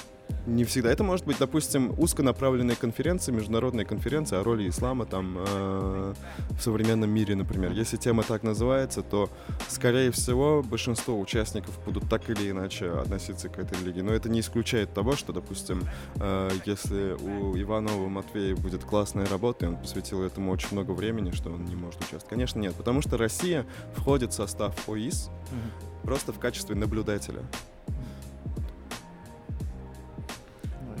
[0.45, 0.91] не всегда.
[0.91, 6.13] Это может быть, допустим, узконаправленная конференция, международная конференция о роли ислама там э,
[6.51, 7.71] в современном мире, например.
[7.71, 9.29] Если тема так называется, то,
[9.67, 14.01] скорее всего, большинство участников будут так или иначе относиться к этой религии.
[14.01, 15.83] Но это не исключает того, что, допустим,
[16.15, 21.31] э, если у Иванова Матвея будет классная работа, и он посвятил этому очень много времени,
[21.31, 22.29] что он не может участвовать.
[22.29, 23.65] Конечно, нет, потому что Россия
[23.95, 26.05] входит в состав ОИС mm-hmm.
[26.05, 27.41] просто в качестве наблюдателя.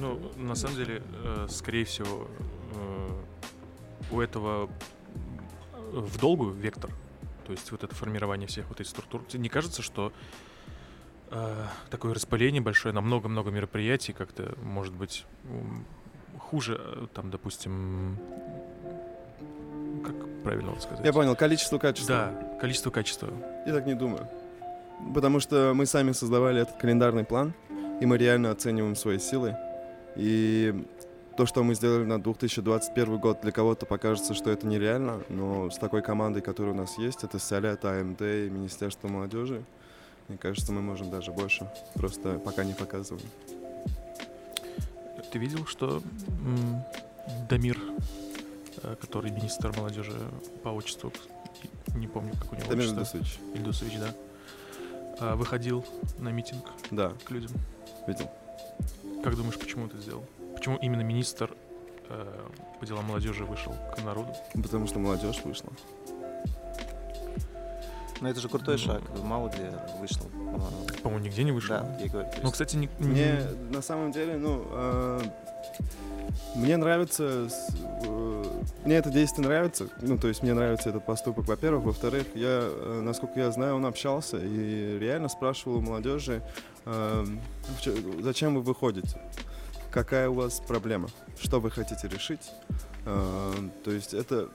[0.01, 2.27] Ну, на самом деле, э, скорее всего,
[2.73, 3.09] э,
[4.11, 4.67] у этого
[5.91, 6.89] в долгу вектор.
[7.45, 9.21] То есть вот это формирование всех вот этих структур.
[9.33, 10.11] Не кажется, что
[11.29, 15.25] э, такое распыление большое на много-много мероприятий как-то может быть
[16.39, 18.17] хуже, там, допустим,
[20.03, 21.05] как правильно вот сказать?
[21.05, 22.15] Я понял, количество качества.
[22.15, 23.29] Да, количество качества.
[23.67, 24.27] Я так не думаю.
[25.13, 27.53] Потому что мы сами создавали этот календарный план,
[28.01, 29.55] и мы реально оцениваем свои силы.
[30.15, 30.85] И
[31.37, 35.77] то, что мы сделали на 2021 год, для кого-то покажется, что это нереально, но с
[35.77, 39.63] такой командой, которая у нас есть, это Солят, АМД и Министерство молодежи,
[40.27, 43.25] мне кажется, мы можем даже больше, просто пока не показываем.
[45.31, 46.03] Ты видел, что
[47.49, 47.79] Дамир,
[48.83, 50.13] э, который министр молодежи
[50.61, 51.13] по отчеству,
[51.95, 53.39] не помню, как у него Дамир Ильдусович.
[53.55, 54.13] Ильдусович, да,
[55.19, 55.85] а, выходил
[56.17, 57.13] на митинг да.
[57.23, 57.51] к людям?
[58.07, 58.29] Видел.
[59.23, 60.25] Как думаешь, почему это сделал?
[60.55, 61.55] Почему именно министр
[62.09, 62.47] э,
[62.79, 64.33] по делам молодежи вышел к народу?
[64.53, 65.71] Потому что молодежь вышла.
[68.21, 70.27] Ну это же крутой ну, шаг, мало где вышло.
[71.01, 71.79] По-моему, нигде не вышло.
[71.79, 72.29] Да, я говорю.
[72.43, 72.87] Ну, кстати, не...
[72.99, 75.21] Мне на самом деле, ну, э,
[76.53, 77.47] мне нравится,
[78.03, 78.43] э,
[78.85, 81.85] мне это действие нравится, ну, то есть мне нравится этот поступок, во-первых.
[81.85, 86.43] Во-вторых, я, э, насколько я знаю, он общался и реально спрашивал у молодежи,
[86.85, 87.25] э,
[88.21, 89.19] зачем вы выходите.
[89.91, 92.51] какая у вас проблема, что вы хотите решить.
[93.05, 94.49] А, то есть это...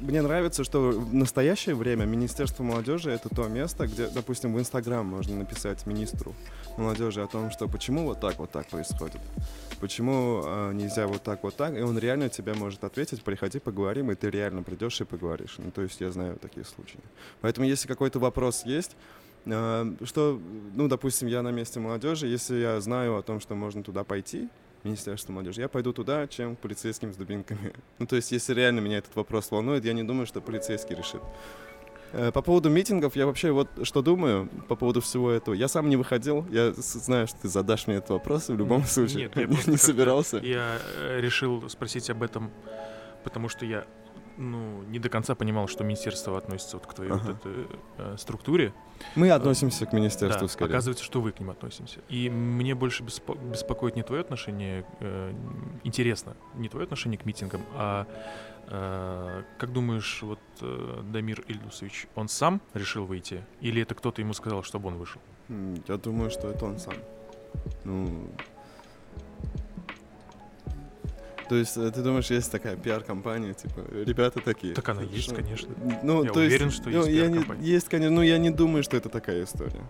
[0.00, 5.06] Мне нравится, что в настоящее время Министерство молодежи— это то место, где, допустим, в Инстаграм
[5.06, 6.34] можно написать министру
[6.76, 9.20] молодежи о том, что почему вот так вот так происходит,
[9.80, 14.10] почему э, нельзя вот так вот так, и он реально тебе может ответить, приходи, поговорим,
[14.10, 15.54] и ты реально придешь и поговоришь.
[15.58, 17.00] Ну, то есть я знаю такие случаи.
[17.40, 20.40] Поэтому если какой-то вопрос есть, э, что,
[20.74, 24.48] ну, допустим, я на месте молодежи, если я знаю о том, что можно туда пойти,
[24.84, 25.62] Министерство молодежи.
[25.62, 27.72] Я пойду туда, чем полицейским с дубинками.
[27.98, 31.22] Ну, то есть, если реально меня этот вопрос волнует, я не думаю, что полицейский решит.
[32.12, 35.54] Э, по поводу митингов, я вообще вот что думаю по поводу всего этого.
[35.54, 39.30] Я сам не выходил, я знаю, что ты задашь мне этот вопрос в любом случае.
[39.34, 40.38] Нет, я не собирался.
[40.38, 42.50] Я э, решил спросить об этом,
[43.24, 43.84] потому что я
[44.36, 47.22] ну, не до конца понимал, что министерство относится вот к твоей ага.
[47.24, 47.66] вот этой
[47.98, 48.72] э, структуре.
[49.14, 50.70] Мы относимся к министерству, да, скорее.
[50.70, 52.00] Оказывается, что вы к ним относимся.
[52.08, 55.32] И мне больше беспо- беспокоит не твое отношение, э,
[55.84, 58.06] интересно, не твое отношение к митингам, а
[58.66, 63.44] э, как думаешь, вот э, Дамир Ильдусович, он сам решил выйти?
[63.60, 65.20] Или это кто-то ему сказал, чтобы он вышел?
[65.88, 66.94] Я думаю, что это он сам.
[67.84, 68.28] Ну,
[71.48, 74.74] то есть э, ты думаешь, есть такая пиар-компания, типа, ребята такие.
[74.74, 75.34] Так она есть, что?
[75.34, 75.74] конечно.
[76.02, 78.50] Ну, я то уверен, есть, что ну, есть я не, Есть, конечно, но я не
[78.50, 79.82] думаю, что это такая история.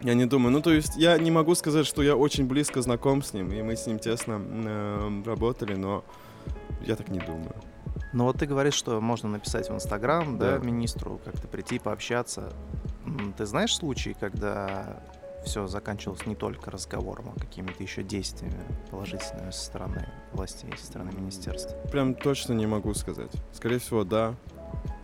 [0.00, 0.52] Я не думаю.
[0.52, 3.62] Ну, то есть я не могу сказать, что я очень близко знаком с ним, и
[3.62, 6.04] мы с ним тесно э, работали, но
[6.82, 7.54] я так не думаю.
[8.12, 10.58] Ну вот ты говоришь, что можно написать в Инстаграм, да.
[10.58, 12.52] да, министру, как-то прийти пообщаться.
[13.36, 15.02] Ты знаешь случаи, когда
[15.44, 21.12] все заканчивалось не только разговором, а какими-то еще действиями положительными со стороны властей, со стороны
[21.12, 21.76] министерства?
[21.90, 23.30] Прям точно не могу сказать.
[23.52, 24.34] Скорее всего, да,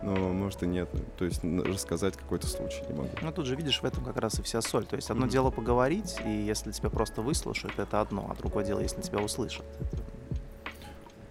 [0.01, 0.89] но может и нет.
[1.17, 3.09] То есть рассказать какой-то случай не могу.
[3.21, 4.85] Ну тут же видишь, в этом как раз и вся соль.
[4.85, 5.29] То есть одно mm-hmm.
[5.29, 9.65] дело поговорить, и если тебя просто выслушают, это одно, а другое дело, если тебя услышат.
[9.79, 10.03] Это...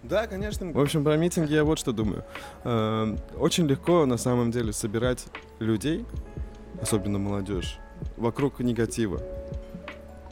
[0.03, 0.71] Да, конечно.
[0.71, 2.25] В общем, про митинги я вот что думаю.
[2.63, 5.25] Эм, очень легко на самом деле собирать
[5.59, 6.05] людей,
[6.81, 7.77] особенно молодежь,
[8.17, 9.21] вокруг негатива.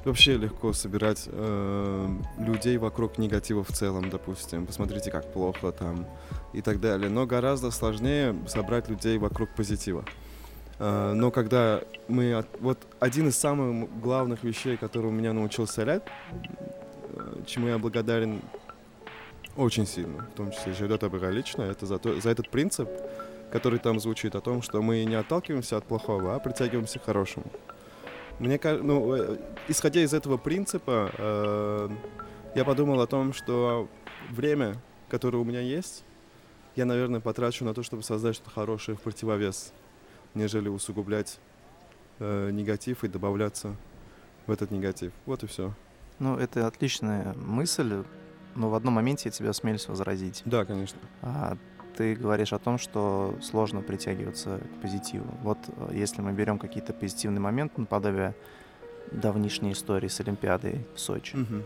[0.05, 4.65] Вообще легко собирать э, людей вокруг негатива в целом, допустим.
[4.65, 6.05] Посмотрите, как плохо там
[6.53, 7.09] и так далее.
[7.09, 10.05] Но гораздо сложнее собрать людей вокруг позитива.
[10.79, 12.33] Э, но когда мы...
[12.33, 16.07] От, вот один из самых главных вещей, который у меня научился Ляд,
[17.13, 18.41] э, чему я благодарен
[19.57, 22.89] очень сильно, в том числе Жирет Абра лично, это за, то, за этот принцип,
[23.51, 27.45] который там звучит о том, что мы не отталкиваемся от плохого, а притягиваемся к хорошему.
[28.39, 31.89] Мне кажется, ну, э, исходя из этого принципа, э,
[32.55, 33.89] я подумал о том, что
[34.29, 34.75] время,
[35.09, 36.03] которое у меня есть,
[36.75, 39.73] я, наверное, потрачу на то, чтобы создать что-то хорошее в противовес,
[40.35, 41.39] нежели усугублять
[42.19, 43.75] э, негатив и добавляться
[44.47, 45.11] в этот негатив.
[45.25, 45.73] Вот и все.
[46.19, 48.03] Ну, это отличная мысль,
[48.55, 50.41] но в одном моменте я тебя осмелюсь возразить.
[50.45, 50.99] Да, конечно.
[51.21, 51.57] А,
[51.99, 55.27] ты говоришь о том, что сложно притягиваться к позитиву.
[55.43, 58.35] Вот э, если мы берем какие-то позитивные моменты, наподобие
[59.11, 61.35] давнишней истории с Олимпиадой в Сочи.
[61.35, 61.61] Угу.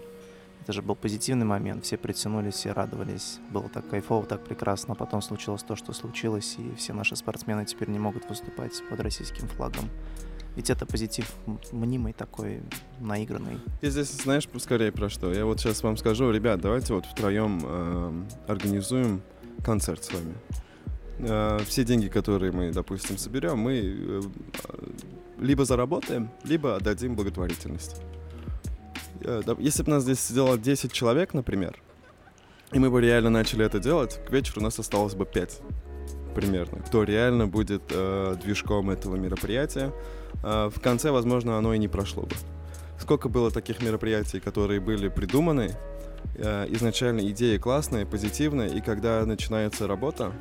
[0.63, 4.96] Это же был позитивный момент, все притянулись, все радовались, было так кайфово, так прекрасно, а
[4.96, 9.48] потом случилось то, что случилось, и все наши спортсмены теперь не могут выступать под российским
[9.50, 9.88] флагом.
[10.56, 11.32] Ведь это позитив
[11.72, 12.63] мнимый такой,
[13.00, 13.60] наигранный.
[13.84, 15.32] Я здесь, знаешь, скорее про что?
[15.32, 19.22] Я вот сейчас вам скажу, ребят, давайте вот втроем э, организуем
[19.63, 20.34] концерт с вами.
[21.20, 24.22] Э, все деньги, которые мы, допустим, соберем, мы э,
[25.39, 28.02] либо заработаем, либо отдадим благотворительность.
[29.22, 31.78] Э, если бы нас здесь сидело 10 человек, например,
[32.72, 35.62] и мы бы реально начали это делать, к вечеру у нас осталось бы 5
[36.34, 39.94] примерно, кто реально будет э, движком этого мероприятия.
[40.44, 42.36] Э, в конце, возможно, оно и не прошло бы.
[43.00, 45.76] Сколько было таких мероприятий, которые были придуманы,
[46.36, 50.32] изначально идея классная, позитивная, и когда начинается работа,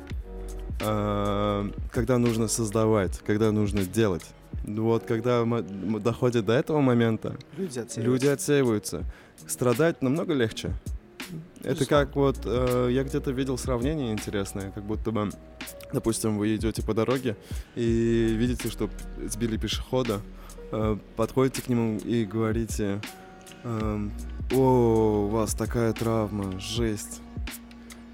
[0.79, 4.25] э, когда нужно создавать, когда нужно делать,
[4.63, 8.01] вот когда доходит до этого момента, люди отсеиваются.
[8.01, 9.03] люди отсеиваются.
[9.47, 10.73] Страдать намного легче.
[11.63, 15.29] Это как вот э, я где-то видел сравнение интересное, как будто бы,
[15.93, 17.37] допустим, вы идете по дороге
[17.75, 18.89] и видите, что
[19.25, 20.21] сбили пешехода,
[20.71, 23.01] э, подходите к нему и говорите,
[23.63, 24.09] э,
[24.53, 27.21] о, вас такая травма, жесть.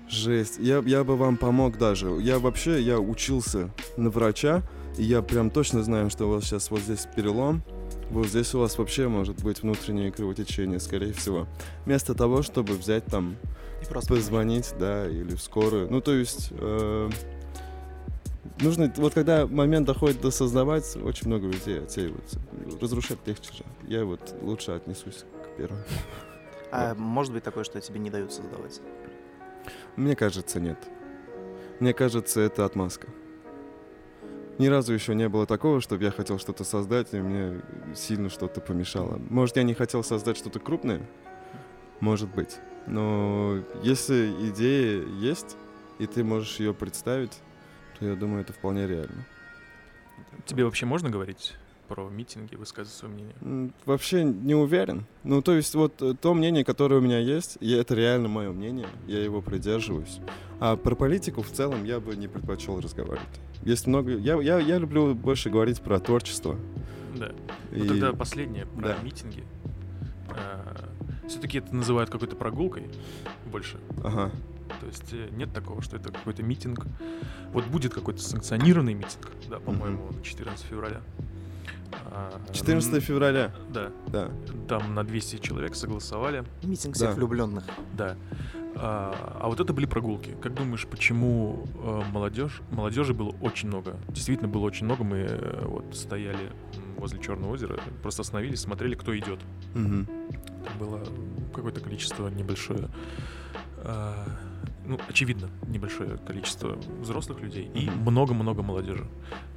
[0.08, 0.58] Жесть.
[0.58, 2.08] Я, я бы вам помог даже.
[2.22, 4.64] Я вообще, я учился на врача,
[4.98, 7.62] и я прям точно знаю, что у вас сейчас вот здесь перелом,
[8.10, 11.46] вот здесь у вас вообще может быть внутреннее кровотечение, скорее всего.
[11.86, 13.36] Вместо того, чтобы взять там,
[13.82, 15.92] и просто позвонить, да, или в скорую.
[15.92, 16.50] Ну, то есть...
[16.52, 17.10] Э,
[18.62, 22.40] нужно, вот когда момент доходит до создавать, очень много людей отсеиваются.
[22.82, 23.64] Разрушать легче же.
[23.88, 25.84] Я вот лучше отнесусь к первому.
[26.72, 28.82] А может быть такое, что тебе не дают создавать?
[29.96, 30.78] Мне кажется, нет.
[31.80, 33.08] Мне кажется, это отмазка.
[34.58, 37.62] Ни разу еще не было такого, чтобы я хотел что-то создать, и мне
[37.96, 39.18] сильно что-то помешало.
[39.30, 41.02] Может, я не хотел создать что-то крупное?
[42.02, 42.58] Может быть.
[42.86, 45.56] Но если идея есть,
[45.98, 47.40] и ты можешь ее представить,
[47.98, 49.26] то я думаю, это вполне реально.
[50.46, 51.56] Тебе вообще можно говорить
[51.90, 53.74] про митинги, высказывать свое мнение?
[53.86, 55.06] Вообще не уверен.
[55.24, 58.52] Ну, то есть вот э, то мнение, которое у меня есть, и это реально мое
[58.52, 60.20] мнение, я его придерживаюсь.
[60.60, 63.28] А про политику в целом я бы не предпочел разговаривать.
[63.64, 64.12] Есть много...
[64.12, 66.58] Я, я, я люблю больше говорить про творчество.
[67.18, 67.32] Да.
[67.72, 67.80] И...
[67.80, 68.98] Ну тогда последнее про да.
[69.04, 69.44] митинги.
[70.30, 70.90] А,
[71.28, 72.88] все-таки это называют какой-то прогулкой
[73.52, 73.80] больше.
[74.04, 74.32] Ага.
[74.80, 76.86] То есть э, нет такого, что это какой-то митинг.
[77.52, 80.24] Вот будет какой-то санкционированный митинг, да, по-моему, mm-hmm.
[80.24, 81.02] 14 февраля.
[82.52, 83.52] 14 а, февраля.
[83.70, 83.92] Да.
[84.08, 84.30] Да.
[84.68, 86.44] Там на 200 человек согласовали.
[86.64, 87.16] Митинг всех да.
[87.16, 87.64] влюбленных.
[87.94, 88.16] Да.
[88.76, 90.36] А, а вот это были прогулки.
[90.42, 93.98] Как думаешь, почему э, молодежь, молодежи было очень много?
[94.08, 95.04] Действительно было очень много.
[95.04, 96.52] Мы э, вот стояли
[96.98, 99.40] возле Черного озера, просто остановились, смотрели, кто идет.
[99.74, 100.06] Угу.
[100.66, 101.04] Там было
[101.54, 102.90] какое-то количество небольшое.
[103.78, 104.14] Э,
[104.86, 109.08] ну, очевидно, небольшое количество взрослых людей и много-много молодежи.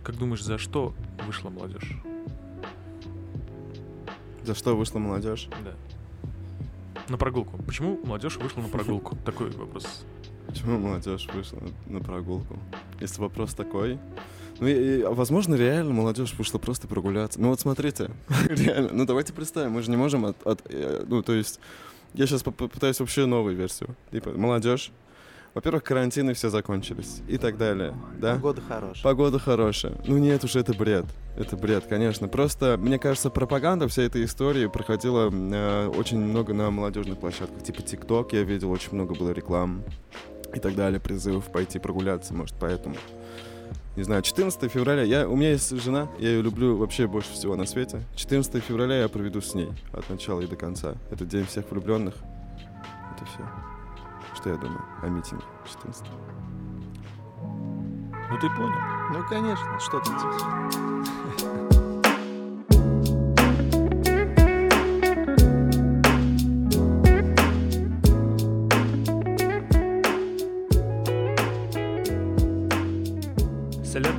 [0.02, 0.94] Как думаешь, за что
[1.26, 1.96] вышла молодежь?
[4.44, 5.48] За что вышла молодежь?
[5.64, 5.72] Да.
[7.08, 7.58] На прогулку.
[7.62, 9.16] Почему молодежь вышла на прогулку?
[9.24, 10.04] Такой вопрос.
[10.46, 12.58] Почему молодежь вышла на прогулку?
[13.00, 13.98] Если вопрос такой.
[14.60, 17.40] Ну, и, и, возможно, реально молодежь вышла просто прогуляться.
[17.40, 18.10] Ну вот смотрите,
[18.48, 21.58] реально, ну давайте представим, мы же не можем от, от э, ну то есть,
[22.14, 23.96] я сейчас попытаюсь вообще новую версию.
[24.10, 24.92] Типа, молодежь
[25.54, 28.34] во-первых, карантины все закончились и так далее, да?
[28.34, 29.02] Погода хорошая.
[29.02, 29.92] Погода хорошая.
[30.06, 31.04] Ну нет уж, это бред.
[31.36, 32.28] Это бред, конечно.
[32.28, 37.62] Просто, мне кажется, пропаганда всей этой истории проходила э, очень много на молодежных площадках.
[37.62, 39.82] Типа ТикТок я видел, очень много было реклам
[40.54, 42.96] и так далее, призывов пойти прогуляться, может, поэтому.
[43.96, 47.56] Не знаю, 14 февраля, я, у меня есть жена, я ее люблю вообще больше всего
[47.56, 48.00] на свете.
[48.16, 50.94] 14 февраля я проведу с ней от начала и до конца.
[51.10, 52.14] Это день всех влюбленных.
[53.14, 53.61] Это все
[54.42, 56.04] что я думаю о митинге 14
[58.28, 58.74] Ну ты понял.
[59.12, 60.42] Ну конечно, что ты здесь.
[73.84, 74.12] Салят.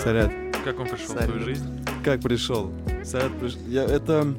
[0.00, 0.30] Салят.
[0.30, 1.24] А, как он пришел Салят.
[1.24, 1.84] в твою жизнь?
[2.04, 2.72] Как пришел?
[3.02, 3.60] Салят пришел.
[3.66, 4.36] Я это.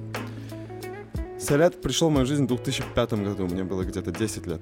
[1.37, 3.47] Салят пришел в мою жизнь в 2005 году.
[3.47, 4.61] Мне было где-то 10 лет.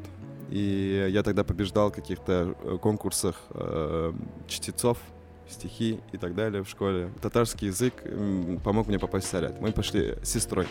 [0.50, 4.14] И я тогда побеждал в каких-то э, конкурсах э,
[4.48, 4.98] чтецов,
[5.50, 7.10] стихи и так далее в школе.
[7.22, 7.94] Татарский язык
[8.64, 9.62] помог мне попасть в Сарят.
[9.62, 10.68] Мы пошли с сестрой.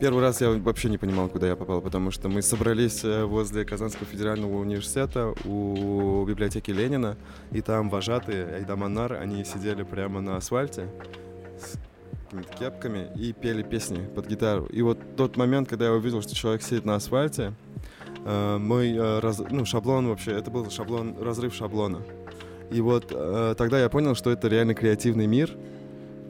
[0.00, 3.64] Первый раз я вообще не понимал, куда я попал, потому что мы собрались э, возле
[3.64, 7.16] Казанского федерального университета у библиотеки Ленина,
[7.52, 10.88] и там вожатые Айдаманар, они сидели прямо на асфальте
[11.58, 11.78] с
[12.58, 14.66] кепками и пели песни под гитару.
[14.66, 17.54] И вот тот момент, когда я увидел, что человек сидит на асфальте,
[18.24, 22.02] мой э, раз, ну, шаблон вообще, это был шаблон, разрыв шаблона.
[22.70, 25.50] И вот э, тогда я понял, что это реально креативный мир,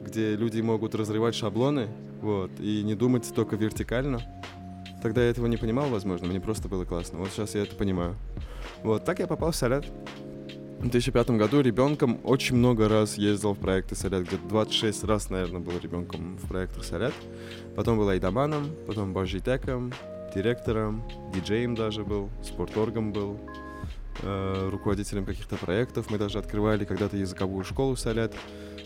[0.05, 1.87] где люди могут разрывать шаблоны,
[2.21, 4.21] вот, и не думать только вертикально.
[5.01, 7.19] Тогда я этого не понимал, возможно, мне просто было классно.
[7.19, 8.15] Вот сейчас я это понимаю.
[8.83, 9.85] Вот, так я попал в Салят.
[10.79, 14.23] В 2005 году ребенком очень много раз ездил в проекты Салят.
[14.23, 17.13] Где-то 26 раз, наверное, был ребенком в проектах Салят.
[17.75, 19.93] Потом был Айдаманом, потом Божитеком,
[20.35, 23.39] директором, диджеем даже был, спорторгом был,
[24.21, 26.09] э, руководителем каких-то проектов.
[26.09, 28.33] Мы даже открывали когда-то языковую школу Салят.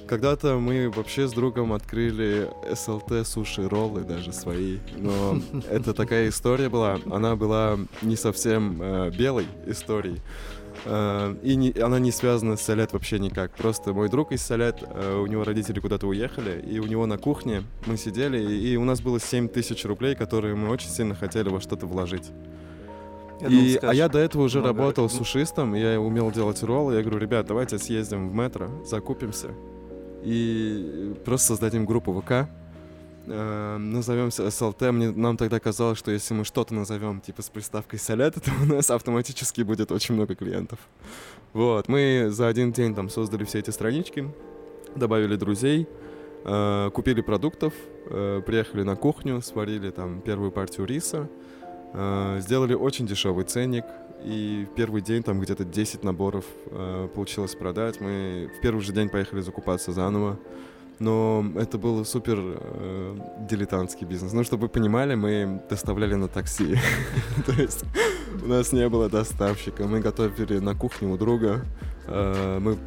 [0.07, 6.69] Когда-то мы вообще с другом открыли СЛТ суши роллы даже свои, но это такая история
[6.69, 6.99] была.
[7.11, 10.19] Она была не совсем э, белой историей.
[10.85, 13.51] Uh, и не, она не связана с Салят вообще никак.
[13.51, 17.17] Просто мой друг из Салят, uh, у него родители куда-то уехали, и у него на
[17.17, 21.15] кухне мы сидели, и, и у нас было 7 тысяч рублей, которые мы очень сильно
[21.15, 22.31] хотели во что-то вложить.
[23.41, 24.77] Я и, думал, скажешь, а я до этого уже много...
[24.77, 26.95] работал сушистом, я умел делать роллы.
[26.95, 29.49] Я говорю, ребят, давайте съездим в метро, закупимся
[30.23, 32.49] и просто создадим группу ВК,
[33.29, 34.91] э, назовемся SLT.
[34.91, 38.65] Мне, нам тогда казалось, что если мы что-то назовем типа с приставкой салят, то у
[38.65, 40.79] нас автоматически будет очень много клиентов.
[41.53, 44.29] Вот, мы за один день там создали все эти странички,
[44.95, 45.87] добавили друзей,
[46.45, 47.73] э, купили продуктов,
[48.07, 51.29] э, приехали на кухню, сварили там первую партию риса,
[51.93, 53.85] э, сделали очень дешевый ценник,
[54.23, 58.01] и в первый день там где-то 10 наборов э, получилось продать.
[58.01, 60.37] Мы в первый же день поехали закупаться заново.
[60.99, 63.15] Но это был супер э,
[63.49, 64.33] дилетантский бизнес.
[64.33, 66.75] Ну, чтобы вы понимали, мы доставляли на такси.
[67.45, 67.83] То есть
[68.43, 71.65] у нас не было доставщика, мы готовили на кухне у друга.
[72.07, 72.77] Э, мы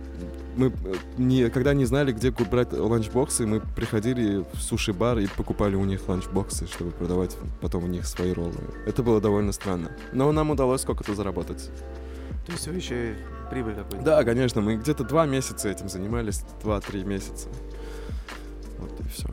[0.55, 0.71] мы
[1.17, 6.07] не, когда не знали, где брать ланчбоксы, мы приходили в суши-бар и покупали у них
[6.07, 8.61] ланчбоксы, чтобы продавать потом у них свои роллы.
[8.87, 9.93] Это было довольно странно.
[10.13, 11.71] Но нам удалось сколько-то заработать.
[12.45, 13.15] То есть вы еще
[13.51, 14.05] прибыль какую-то?
[14.05, 14.61] Да, конечно.
[14.61, 17.49] Мы где-то два месяца этим занимались, два-три месяца.
[18.83, 19.29] Вот и все.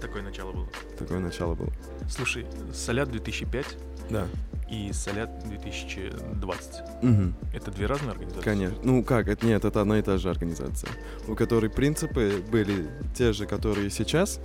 [0.00, 0.66] Такое начало было.
[0.98, 1.70] Такое начало было.
[2.08, 3.66] Слушай, Солят 2005
[4.10, 4.26] Да.
[4.70, 7.02] и Солят 2020.
[7.02, 7.34] Мгм.
[7.52, 8.42] Это две разные организации?
[8.44, 8.78] Конечно.
[8.82, 10.90] Ну как, это нет, это одна и та же организация,
[11.26, 14.40] у которой принципы были те же, которые сейчас,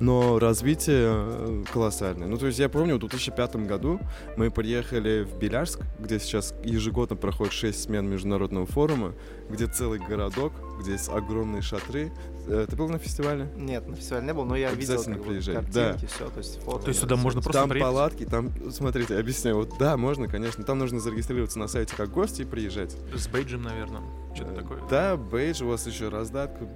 [0.00, 2.26] но развитие э, колоссальное.
[2.28, 4.00] Ну, то есть я помню, в 2005 году
[4.36, 9.14] мы приехали в Белярск, где сейчас ежегодно проходит 6 смен международного форума,
[9.50, 12.12] где целый городок, где есть огромные шатры.
[12.46, 13.48] Э, Ты был на фестивале?
[13.56, 16.62] Нет, на фестивале не был, но я видел Обязательно как бы, картинки, все, то есть
[16.62, 16.82] фото.
[16.84, 17.92] То есть сюда можно просто там приехать?
[17.94, 22.40] палатки, там, смотрите, объясняю, вот да, можно, конечно, там нужно зарегистрироваться на сайте как гость
[22.40, 22.96] и приезжать.
[23.14, 24.02] С бейджем, наверное.
[24.34, 24.80] Что-то Э, такое.
[24.88, 26.66] Да, бейдж, у вас еще раздатка.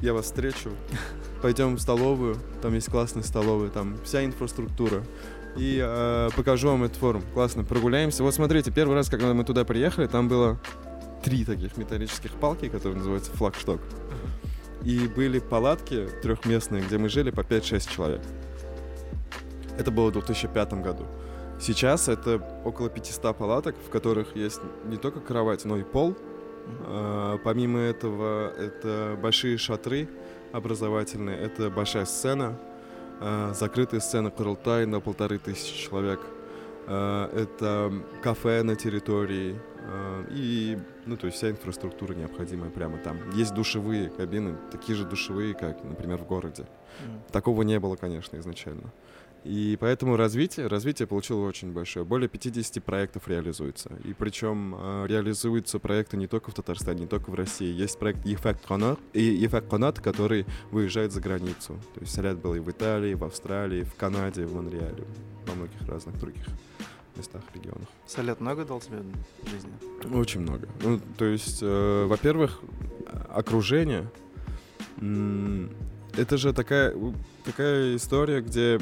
[0.00, 0.70] Я вас встречу.
[1.42, 2.36] Пойдем в столовую.
[2.62, 5.02] Там есть классная столовая, там вся инфраструктура.
[5.56, 7.22] И э, покажу вам этот форум.
[7.32, 8.24] Классно, прогуляемся.
[8.24, 10.58] Вот смотрите, первый раз, когда мы туда приехали, там было
[11.24, 13.80] три таких металлических палки, которые называются флагшток.
[14.82, 18.20] И были палатки трехместные, где мы жили по 5-6 человек.
[19.78, 21.06] Это было в 2005 году.
[21.58, 26.14] Сейчас это около 500 палаток, в которых есть не только кровать, но и пол,
[26.86, 30.08] а, Помимо этого, это большие шатры
[30.52, 32.58] образовательные, это большая сцена,
[33.20, 36.20] а, закрытая сцена Курултай на полторы тысячи человек.
[36.86, 43.18] А, Это кафе на территории а, и, ну, то есть вся инфраструктура необходимая прямо там.
[43.30, 46.66] Есть душевые кабины, такие же душевые, как, например, в городе.
[47.04, 47.22] Мгм.
[47.30, 48.92] Такого не было, конечно, изначально.
[49.44, 52.06] И поэтому развитие, развитие получило очень большое.
[52.06, 53.92] Более 50 проектов реализуется.
[54.02, 57.70] И причем э, реализуются проекты не только в Татарстане, не только в России.
[57.70, 61.78] Есть проект Ефект Конат, и Ефект Конат, который выезжает за границу.
[61.94, 65.04] То есть Салят был и в Италии, и в Австралии, в Канаде, в Монреале,
[65.46, 66.46] во многих разных других
[67.16, 67.88] местах, регионах.
[68.06, 68.98] Салют много дал тебе
[69.42, 69.70] в жизни?
[70.14, 70.68] Очень много.
[70.82, 72.60] Ну, то есть, э, во-первых,
[73.30, 74.08] окружение.
[76.16, 76.94] Это же такая,
[77.44, 78.80] такая история, где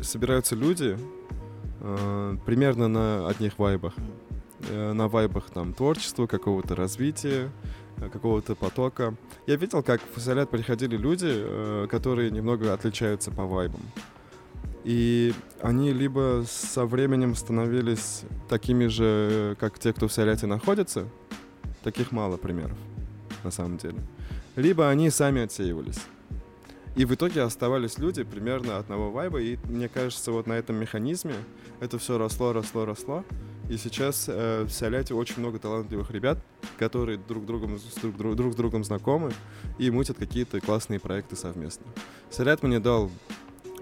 [0.00, 0.98] собираются люди
[1.80, 3.94] э, примерно на одних вайбах.
[4.70, 7.50] Э, на вайбах там творчества, какого-то развития,
[7.98, 9.14] э, какого-то потока.
[9.46, 13.82] Я видел, как в Салят приходили люди, э, которые немного отличаются по вайбам.
[14.84, 15.32] И
[15.62, 21.08] они либо со временем становились такими же, как те, кто в Саляте находится,
[21.82, 22.76] таких мало примеров,
[23.42, 23.98] на самом деле.
[24.56, 26.00] Либо они сами отсеивались.
[26.96, 31.34] И в итоге оставались люди примерно одного вайба, и мне кажется, вот на этом механизме
[31.80, 33.24] это все росло, росло, росло.
[33.68, 36.38] И сейчас э, в Саляте очень много талантливых ребят,
[36.78, 39.32] которые друг, другом, друг, друг, друг с другом знакомы
[39.78, 41.86] и мутят какие-то классные проекты совместно.
[42.30, 43.10] Салят мне дал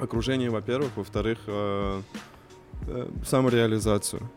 [0.03, 2.03] окружение, во-первых, во-вторых, э,
[2.87, 4.29] э, самореализацию.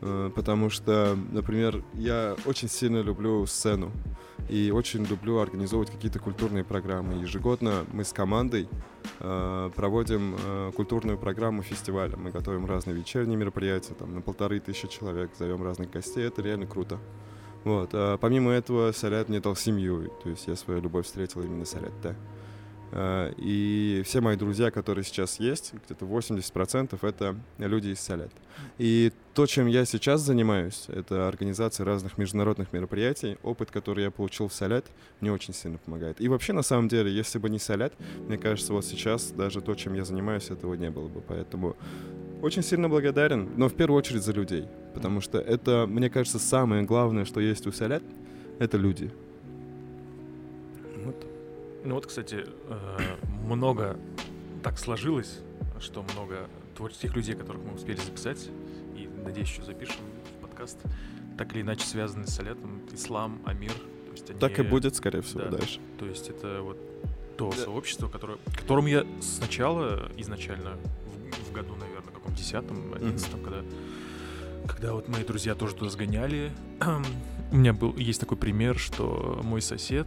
[0.00, 3.92] Э, потому что, например, я очень сильно люблю сцену
[4.48, 7.14] и очень люблю организовывать какие-то культурные программы.
[7.22, 8.68] Ежегодно мы с командой
[9.20, 12.16] э, проводим э, культурную программу фестиваля.
[12.16, 16.66] Мы готовим разные вечерние мероприятия, там на полторы тысячи человек, зовем разных гостей, это реально
[16.66, 16.98] круто.
[17.64, 17.90] Вот.
[17.92, 21.92] А помимо этого, Салят мне дал семью, то есть я свою любовь встретил именно Салят,
[22.02, 22.16] да.
[22.92, 28.30] А, И все мои друзья, которые сейчас есть, где-то 80% это люди из Салят.
[28.78, 33.38] И то, чем я сейчас занимаюсь, это организация разных международных мероприятий.
[33.42, 34.84] Опыт, который я получил в Салят,
[35.20, 36.20] мне очень сильно помогает.
[36.20, 37.94] И вообще, на самом деле, если бы не Салят,
[38.28, 41.22] мне кажется, вот сейчас даже то, чем я занимаюсь, этого не было бы.
[41.22, 41.76] Поэтому
[42.42, 44.66] очень сильно благодарен, но в первую очередь за людей.
[44.92, 48.02] Потому что это, мне кажется, самое главное, что есть у Салят,
[48.58, 49.10] это люди.
[51.84, 52.98] Ну вот, кстати, э,
[53.44, 53.98] много
[54.62, 55.40] так сложилось,
[55.80, 58.48] что много творческих людей, которых мы успели записать,
[58.96, 60.00] и, надеюсь, еще запишем
[60.38, 60.78] в подкаст,
[61.36, 63.72] так или иначе связаны с Салятом, Ислам, Амир.
[63.72, 65.58] То есть они, Так и будет, скорее всего, да.
[65.58, 65.80] дальше.
[65.98, 66.78] То есть это вот
[67.36, 67.56] то Да.
[67.64, 70.76] сообщество, которое, которому я сначала, изначально,
[71.06, 73.62] в, в году, наверное, каком десятом, одиннадцатом, когда,
[74.68, 76.52] когда вот мои друзья тоже туда сгоняли,
[77.52, 80.06] у меня был, есть такой пример, что мой сосед,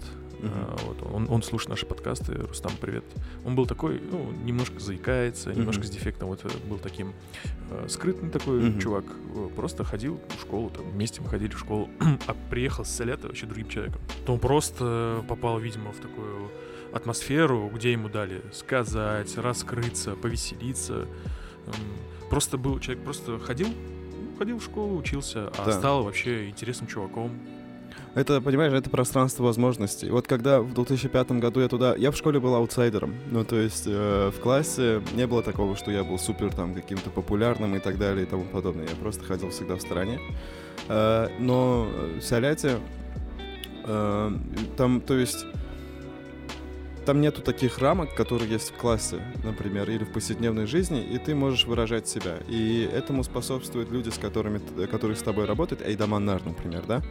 [0.53, 3.03] а, вот, он, он слушает наши подкасты, Рустам, привет.
[3.45, 7.13] Он был такой, ну, немножко заикается, немножко с дефектом, вот э, был таким
[7.71, 11.89] э, скрытный такой чувак, э, просто ходил в школу, там, вместе мы ходили в школу,
[12.27, 14.01] а приехал с Салята вообще другим человеком.
[14.25, 16.51] То он просто попал, видимо, в такую
[16.93, 21.07] атмосферу, где ему дали сказать, раскрыться, повеселиться.
[22.29, 23.67] Просто был человек, просто ходил,
[24.37, 25.71] ходил в школу, учился, а да.
[25.71, 27.31] стал вообще интересным чуваком.
[28.15, 30.09] Это, понимаешь, это пространство возможностей.
[30.09, 31.95] Вот когда в 2005 году я туда...
[31.97, 33.13] Я в школе был аутсайдером.
[33.29, 37.09] Ну, то есть э, в классе не было такого, что я был супер там каким-то
[37.09, 38.87] популярным и так далее и тому подобное.
[38.87, 40.21] Я просто ходил всегда в стороне.
[40.87, 42.79] Э, но в Соляте
[43.83, 44.31] э,
[44.77, 45.45] там, то есть
[47.05, 51.35] там нету таких рамок, которые есть в классе, например, или в повседневной жизни, и ты
[51.35, 52.37] можешь выражать себя.
[52.47, 57.03] И этому способствуют люди, с которыми, которые с тобой работают, Эйдаманнар, например, да?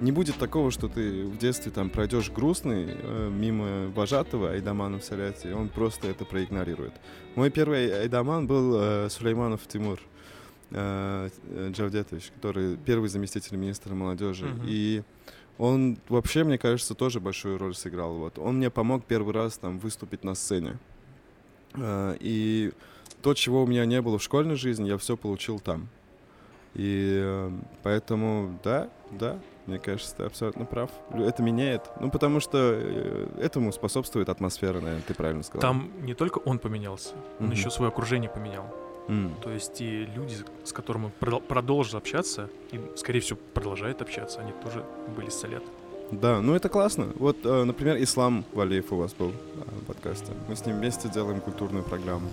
[0.00, 5.04] Не будет такого, что ты в детстве там пройдешь грустный э, мимо вожатого Айдамана в
[5.04, 6.92] Саляте, и он просто это проигнорирует.
[7.36, 10.00] Мой первый Айдаман был э, Сулейманов Тимур
[10.70, 11.30] э,
[11.70, 14.46] Джавдетович, который первый заместитель министра молодежи.
[14.46, 14.64] Uh-huh.
[14.66, 15.02] И
[15.58, 18.14] он вообще, мне кажется, тоже большую роль сыграл.
[18.14, 18.38] Вот.
[18.38, 20.78] Он мне помог первый раз там выступить на сцене.
[21.74, 22.72] Uh, и
[23.22, 25.88] то, чего у меня не было в школьной жизни, я все получил там.
[26.74, 27.50] И э,
[27.82, 30.90] поэтому, да, да, мне кажется, ты абсолютно прав.
[31.12, 31.82] Это меняет.
[32.00, 35.60] Ну, потому что э, этому способствует атмосфера, наверное, ты правильно сказал.
[35.60, 37.52] Там не только он поменялся, он mm-hmm.
[37.52, 38.64] еще свое окружение поменял.
[39.08, 39.42] Mm.
[39.42, 44.52] То есть и люди, с которыми он продолжил общаться, и, скорее всего, продолжает общаться, они
[44.62, 44.82] тоже
[45.14, 45.62] были с лет.
[46.10, 47.08] Да, ну это классно.
[47.16, 50.32] Вот, э, например, Ислам Валиев у вас был в подкасте.
[50.48, 52.28] Мы с ним вместе делаем культурную программу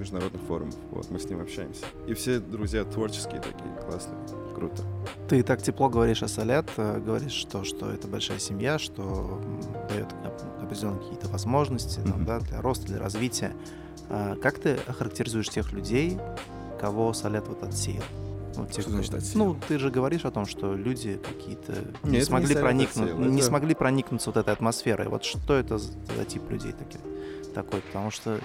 [0.00, 0.74] международных форумов.
[0.90, 1.84] Вот, мы с ним общаемся.
[2.06, 4.18] И все друзья творческие такие, классные,
[4.54, 4.82] круто.
[5.28, 9.40] Ты так тепло говоришь о Солят, э, говоришь, что, что это большая семья, что
[9.88, 10.08] дает
[10.60, 12.10] определенные какие-то возможности mm-hmm.
[12.10, 13.52] там, да, для роста, для развития.
[14.08, 16.18] А как ты охарактеризуешь тех людей,
[16.80, 18.02] кого Солят вот отсеял?
[18.56, 19.46] Ну, тех, что значит отсеял?
[19.46, 23.18] Ну, ты же говоришь о том, что люди какие-то не, не смогли не проникнуть, отсеял,
[23.18, 23.46] не это...
[23.46, 25.08] смогли проникнуться вот этой атмосферой.
[25.08, 27.00] Вот что это за, тип людей такие,
[27.54, 27.80] такой?
[27.80, 28.40] Потому что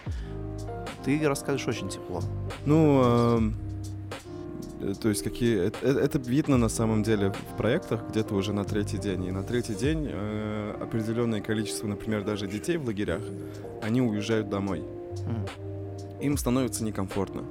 [1.06, 2.22] ты рассказываешь очень тепло.
[2.66, 3.52] Ну,
[4.82, 5.68] э, то есть какие...
[5.68, 9.26] Это, э, это видно на самом деле в проектах где-то уже на третий день.
[9.26, 13.22] И на третий день э, определенное количество, например, даже детей в лагерях,
[13.84, 14.80] они уезжают домой.
[14.80, 16.24] Mm.
[16.24, 17.44] Им становится некомфортно.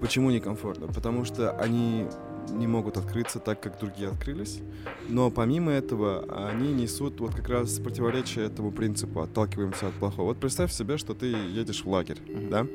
[0.00, 0.86] Почему некомфортно?
[0.86, 2.06] Потому что они
[2.50, 4.60] не могут открыться так, как другие открылись.
[5.08, 10.28] Но помимо этого, они несут вот как раз противоречие этому принципу, отталкиваемся от плохого.
[10.28, 12.48] Вот представь себе, что ты едешь в лагерь, mm-hmm.
[12.48, 12.66] да?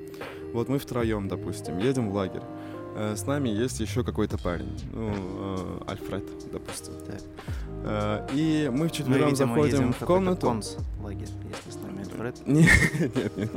[0.53, 2.43] Вот мы втроем, допустим, едем в лагерь.
[2.95, 6.93] Э, с нами есть еще какой-то парень, ну, э, Альфред, допустим.
[7.05, 7.21] Так.
[7.83, 10.47] Э, и мы вчетвером мы, заходим в комнату.
[10.47, 12.41] Конс, лагерь, если с нами Альфред.
[12.45, 13.51] Нет, нет, нет.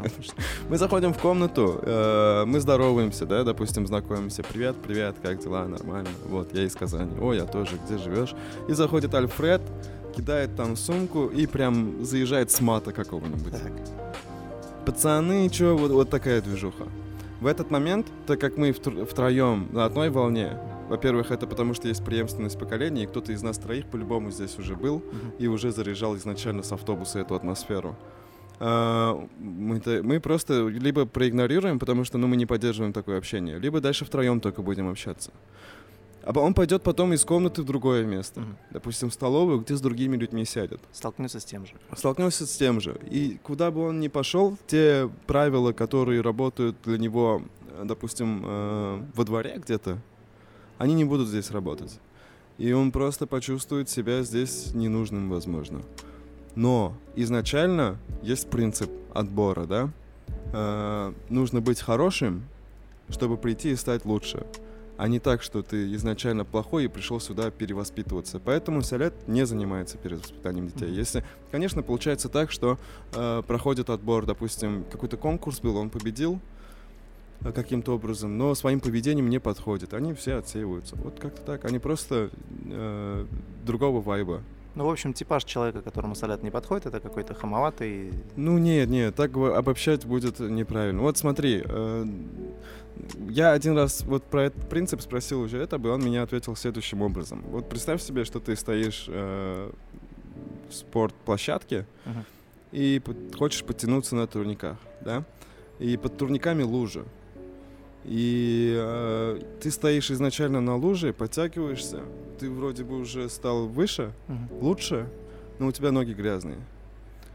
[0.71, 1.81] Мы заходим в комнату,
[2.47, 4.43] мы здороваемся, да, допустим, знакомимся.
[4.43, 6.11] Привет, привет, как дела, нормально.
[6.29, 7.13] Вот, я из Казани.
[7.21, 8.35] О, я тоже, где живешь?
[8.69, 9.63] И заходит Альфред,
[10.17, 13.53] кидает там сумку и прям заезжает с мата какого-нибудь.
[13.53, 13.73] Так.
[14.87, 16.85] Пацаны, что, вот, вот такая движуха.
[17.41, 20.59] В этот момент, так как мы втроем на одной волне,
[20.89, 24.75] во-первых, это потому что есть преемственность поколений, и кто-то из нас троих по-любому здесь уже
[24.75, 25.39] был uh-huh.
[25.39, 27.97] и уже заряжал изначально с автобуса эту атмосферу.
[28.59, 33.83] Uh, мы, мы просто либо проигнорируем, потому что ну, мы не поддерживаем такое общение, либо
[33.83, 35.31] дальше втроем только будем общаться.
[36.27, 38.41] А он пойдет потом из комнаты в другое место.
[38.41, 38.49] Угу.
[38.73, 40.81] Допустим, в столовую, где с другими людьми сядет.
[40.93, 41.75] Столкнется с тем же.
[41.95, 42.99] Столкнется с тем же.
[43.09, 47.43] И куда бы он ни пошел, те правила, которые работают для него,
[47.85, 49.99] допустим, э, во дворе где-то,
[50.79, 52.01] они не будут здесь работать.
[52.59, 55.83] И он просто почувствует себя здесь ненужным, возможно.
[56.57, 59.91] Но изначально есть принцип отбора, да?
[60.53, 62.43] Э, нужно быть хорошим,
[63.11, 64.45] чтобы прийти и стать лучше
[64.97, 68.41] а не так, что ты изначально плохой и пришел сюда перевоспитываться.
[68.41, 70.91] Поэтому Салят не занимается перевоспитанием детей.
[70.91, 72.79] Если, конечно, получается так, что
[73.13, 76.41] э, проходит отбор, допустим, какой-то конкурс был, он победил
[77.43, 79.93] э, каким-то образом, но своим поведением не подходит.
[79.93, 80.97] Они все отсеиваются.
[80.97, 81.65] Вот как-то так.
[81.65, 82.31] Они просто
[82.65, 83.27] э,
[83.65, 84.43] другого вайба.
[84.77, 88.13] Ну, в общем, типаж человека, которому салят не подходит, это какой-то хамоватый.
[88.37, 91.01] Ну, нет, нет, так обобщать будет неправильно.
[91.01, 92.05] Вот смотри, э,
[93.31, 97.01] я один раз вот про этот принцип спросил уже это бы, он меня ответил следующим
[97.01, 97.43] образом.
[97.49, 99.71] Вот представь себе, что ты стоишь э,
[100.69, 102.25] в спортплощадке uh-huh.
[102.73, 103.03] и
[103.39, 105.25] хочешь подтянуться на турниках, да?
[105.79, 107.05] И под турниками лужа.
[108.07, 112.01] И э, ты стоишь изначально на луже, подтягиваешься,
[112.39, 114.61] ты вроде бы уже стал выше, uh-huh.
[114.61, 115.09] лучше,
[115.59, 116.59] но у тебя ноги грязные.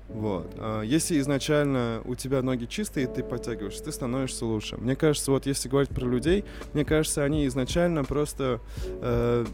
[0.08, 0.54] Вот.
[0.58, 4.78] А если изначально у тебя ноги чистые, ты подтягиваешься, ты становишься лучше.
[4.78, 9.46] Мне кажется, вот если говорить про людей, мне кажется, они изначально просто э,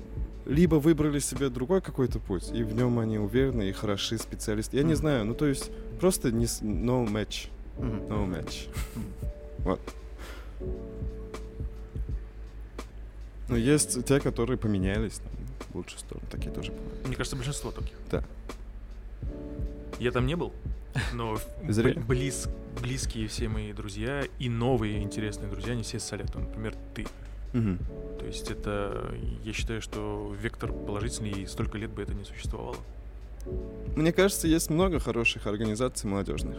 [0.46, 4.78] либо выбрали себе другой какой-то путь, и в нем они уверены и хороши специалисты.
[4.78, 8.68] Я не знаю, ну то есть просто не no match, no match.
[9.60, 9.80] Вот.
[13.50, 15.32] Но есть те, которые поменялись там,
[15.72, 17.08] в лучшую сторону, такие тоже бывают.
[17.08, 17.96] Мне кажется, большинство таких.
[18.12, 18.24] Да.
[20.00, 20.54] Я там не был,
[21.14, 21.38] но
[22.08, 22.48] близ,
[22.82, 26.40] близкие все мои друзья и новые интересные друзья, они все с Салета.
[26.40, 27.08] Например, ты.
[27.54, 27.80] Мгм.
[28.20, 32.76] То есть это, я считаю, что вектор положительный, и столько лет бы это не существовало.
[33.96, 36.58] Мне кажется, есть много хороших организаций молодежных.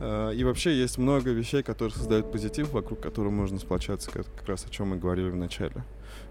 [0.00, 4.66] Э, И вообще есть много вещей, которые создают позитив, вокруг которого можно сплочаться, как раз
[4.66, 5.82] о чем мы говорили в начале.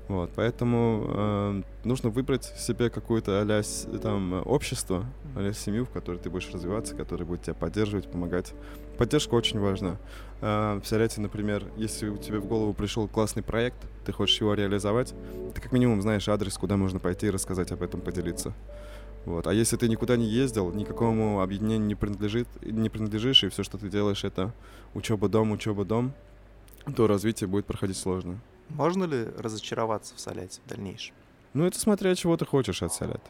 [0.09, 5.05] Вот, поэтому э, нужно выбрать себе какое-то а там общество,
[5.35, 8.53] а семью, в которой ты будешь развиваться, которое будет тебя поддерживать, помогать.
[8.97, 9.97] Поддержка очень важна.
[10.41, 15.13] Э, Представляете, например, если у тебя в голову пришел классный проект, ты хочешь его реализовать,
[15.53, 18.55] ты как минимум знаешь адрес, куда можно пойти и рассказать об этом, поделиться.
[19.25, 19.45] Вот.
[19.45, 23.77] А если ты никуда не ездил, никакому объединению не, принадлежит, не принадлежишь, и все, что
[23.77, 24.53] ты делаешь, это
[24.95, 26.13] учеба, дом, учеба, дом,
[26.95, 28.39] то развитие будет проходить сложно.
[28.69, 31.15] Можно ли разочароваться в Соляте в дальнейшем?
[31.53, 33.21] Ну, это смотря чего ты хочешь от Салят.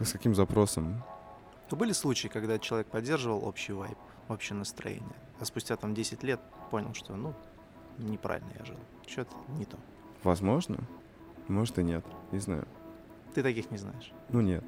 [0.00, 1.02] С каким запросом.
[1.68, 3.98] То были случаи, когда человек поддерживал общий вайб,
[4.28, 6.40] общее настроение, а спустя там 10 лет
[6.70, 7.34] понял, что, ну,
[7.98, 9.76] неправильно я жил, что-то не то.
[10.24, 10.78] Возможно.
[11.48, 12.04] Может и нет.
[12.32, 12.66] Не знаю.
[13.34, 14.12] Ты таких не знаешь.
[14.30, 14.64] Ну, нет.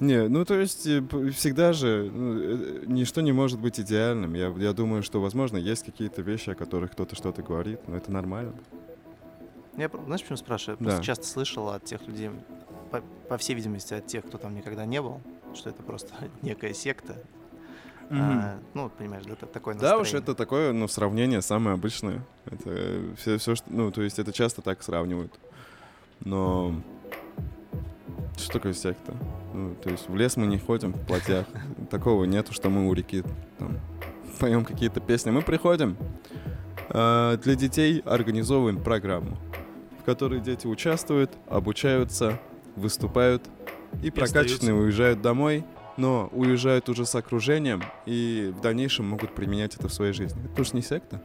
[0.00, 1.02] Не, ну то есть э,
[1.34, 4.34] всегда же ну, э, ничто не может быть идеальным.
[4.34, 8.12] Я, я думаю, что, возможно, есть какие-то вещи, о которых кто-то что-то говорит, но это
[8.12, 8.52] нормально.
[9.76, 10.76] Я, про- знаешь, почему спрашиваю?
[10.80, 10.90] Я Да.
[10.92, 12.30] просто часто слышал от тех людей,
[12.90, 15.20] по, по всей видимости, от тех, кто там никогда не был,
[15.54, 17.16] что это просто некая секта.
[18.10, 20.22] А, ну, понимаешь, да, та- такое Да уж, настроение.
[20.22, 22.24] это такое, ну, сравнение самое обычное.
[22.46, 25.32] Это все, все, что, ну, то есть это часто так сравнивают.
[26.24, 26.74] Но
[28.38, 29.14] что такое секта?
[29.52, 31.46] Ну, то есть в лес мы не ходим в платьях.
[31.90, 33.22] Такого нету, что мы у реки
[33.58, 33.78] там
[34.38, 35.30] поем какие-то песни.
[35.30, 35.96] Мы приходим,
[36.90, 39.36] э, для детей организовываем программу,
[40.00, 42.40] в которой дети участвуют, обучаются,
[42.76, 43.48] выступают
[44.02, 44.74] и прокачанные остаются.
[44.74, 45.64] уезжают домой,
[45.96, 50.40] но уезжают уже с окружением и в дальнейшем могут применять это в своей жизни.
[50.50, 51.20] Это уж не секта.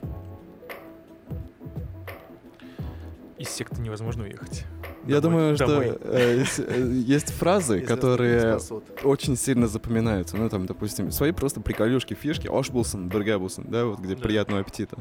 [3.37, 4.65] Из секты невозможно уехать.
[5.05, 8.59] Я думаю, что э, есть, э, есть фразы, которые
[9.03, 10.37] очень сильно запоминаются.
[10.37, 12.49] Ну, там, допустим, свои просто приколюшки, фишки.
[12.51, 14.97] Ошбулсон, Бергебулсон, да, вот где приятного аппетита.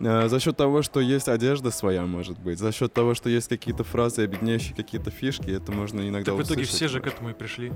[0.00, 3.48] Э, За счет того, что есть одежда своя, может быть, за счет того, что есть
[3.48, 7.30] какие-то фразы, объединяющие какие-то фишки, это можно иногда Так в итоге все же к этому
[7.30, 7.72] и пришли.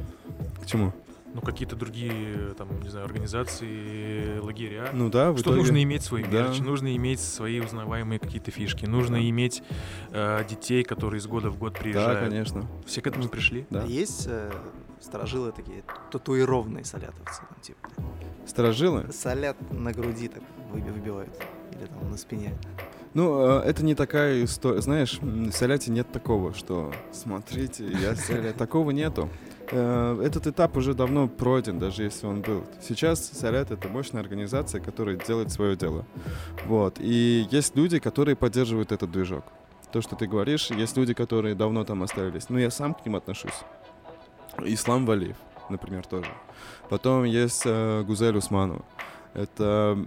[0.63, 0.93] К чему?
[1.33, 4.91] Ну, какие-то другие, там, не знаю, организации, лагеря.
[4.93, 6.29] Ну да, в Что итоге- нужно иметь свой Да.
[6.49, 9.63] мерч, нужно иметь свои узнаваемые какие-то фишки, нужно иметь
[10.11, 12.29] э, детей, которые из года в год Да, приезжают.
[12.31, 12.67] конечно.
[12.85, 13.65] Все к этому пришли.
[13.71, 13.85] Да.
[13.85, 14.51] Есть э,
[15.01, 17.89] сторожилы такие, татуированные солятовцы, ну, типа,
[18.47, 19.13] Сторожилы?
[19.13, 21.31] солят на груди так выби- выбивают,
[21.73, 22.55] или там на спине.
[23.15, 24.81] Ну, э, это не такая история.
[24.81, 28.53] Знаешь, в Соляте нет такого, что смотрите, я Соля.
[28.59, 29.29] Такого нету.
[29.71, 32.65] Э, Этот этап уже давно пройден, даже если он был.
[32.81, 36.05] Сейчас Солят— это мощная организация, которая делает свое дело.
[36.67, 36.97] Вот.
[36.99, 39.45] И есть люди, которые поддерживают этот движок.
[39.93, 42.49] То, что ты говоришь, есть люди, которые давно там остались.
[42.49, 43.61] Ну, я сам к ним отношусь.
[44.65, 45.37] Ислам Валиев,
[45.69, 46.31] например, тоже.
[46.89, 48.85] Потом есть э, Гузель Усманова.
[49.35, 49.99] Это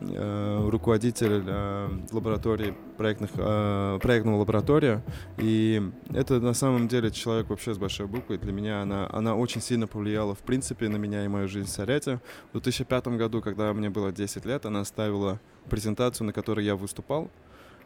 [0.00, 5.02] руководитель э, лаборатории проектных, э, проектного лаборатория.
[5.38, 5.82] И
[6.14, 8.38] это на самом деле человек вообще с большой буквы.
[8.38, 11.70] Для меня она, она очень сильно повлияла, в принципе, на меня и мою жизнь в
[11.70, 12.20] Саряте.
[12.50, 15.38] В 2005 году, когда мне было 10 лет, она ставила
[15.68, 17.30] презентацию, на которой я выступал.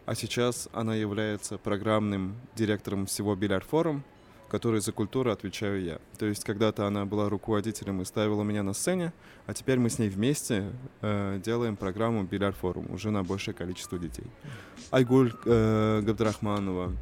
[0.07, 4.05] А сейчас она является программным директором всего Бильярд Форум,
[4.49, 5.99] который за культуру отвечаю я.
[6.18, 9.12] То есть когда-то она была руководителем и ставила меня на сцене,
[9.47, 10.70] а теперь мы с ней вместе
[11.01, 14.26] э, делаем программу Бильярд Форум уже на большее количество детей.
[14.90, 16.92] Айгуль э, Габдрахманова,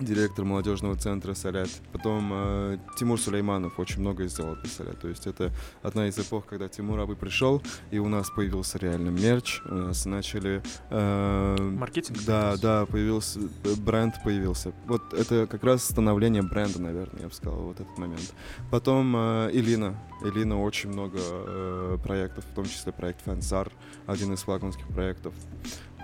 [0.00, 1.68] директор молодежного центра Салят.
[1.92, 5.00] Потом э, Тимур Сулейманов очень много сделал для Салят.
[5.00, 9.10] То есть это одна из эпох, когда Тимур Абы пришел, и у нас появился реально
[9.10, 10.62] мерч, у нас начали...
[10.90, 12.18] э, Маркетинг?
[12.26, 13.40] да, да, появился
[13.84, 14.72] бренд появился.
[14.86, 18.34] Вот это как раз становление бренда, наверное, я бы сказал, вот этот момент.
[18.70, 19.98] Потом э, Элина.
[20.22, 23.70] Элина очень много э, проектов, в том числе проект Фансар,
[24.06, 25.34] один из флагманских проектов.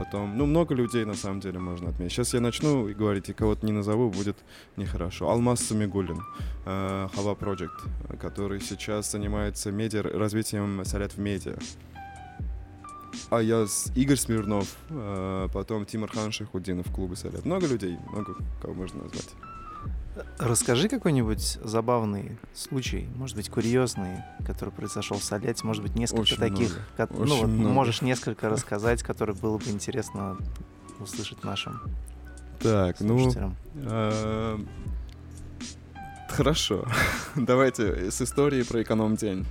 [0.00, 2.14] Потом, ну, много людей на самом деле можно отметить.
[2.14, 4.38] Сейчас я начну и говорить, и кого-то не назову, будет
[4.78, 5.28] нехорошо.
[5.28, 6.22] Алмаз Самигулин,
[6.64, 11.58] э, Хава Project, который сейчас занимается медиа, развитием Салят в медиа.
[13.28, 17.44] А я с Игорь Смирнов, э, потом Тимур Хан Шахудинов, клубы Салят.
[17.44, 19.34] Много людей, много кого можно назвать.
[20.38, 26.36] Расскажи какой-нибудь забавный случай, может быть, курьезный, который произошел в Салете, может быть, несколько Очень
[26.38, 27.08] таких, много.
[27.08, 27.70] ко- ну, вот много.
[27.72, 30.36] можешь несколько рассказать, которые было бы интересно
[30.98, 31.80] услышать нашим
[32.60, 33.56] Так, ну, слушателям.
[33.76, 34.58] э,
[36.28, 36.86] хорошо.
[37.36, 39.46] Давайте с истории про эконом-день.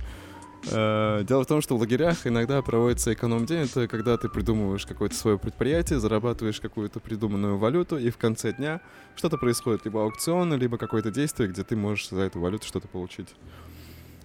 [0.70, 3.64] Э, Дело в том, что в лагерях иногда проводится эконом-день.
[3.64, 8.80] Это когда ты придумываешь какое-то свое предприятие, зарабатываешь какую-то придуманную валюту, и в конце дня
[9.16, 13.28] что-то происходит, либо аукцион, либо какое-то действие, где ты можешь за эту валюту что-то получить.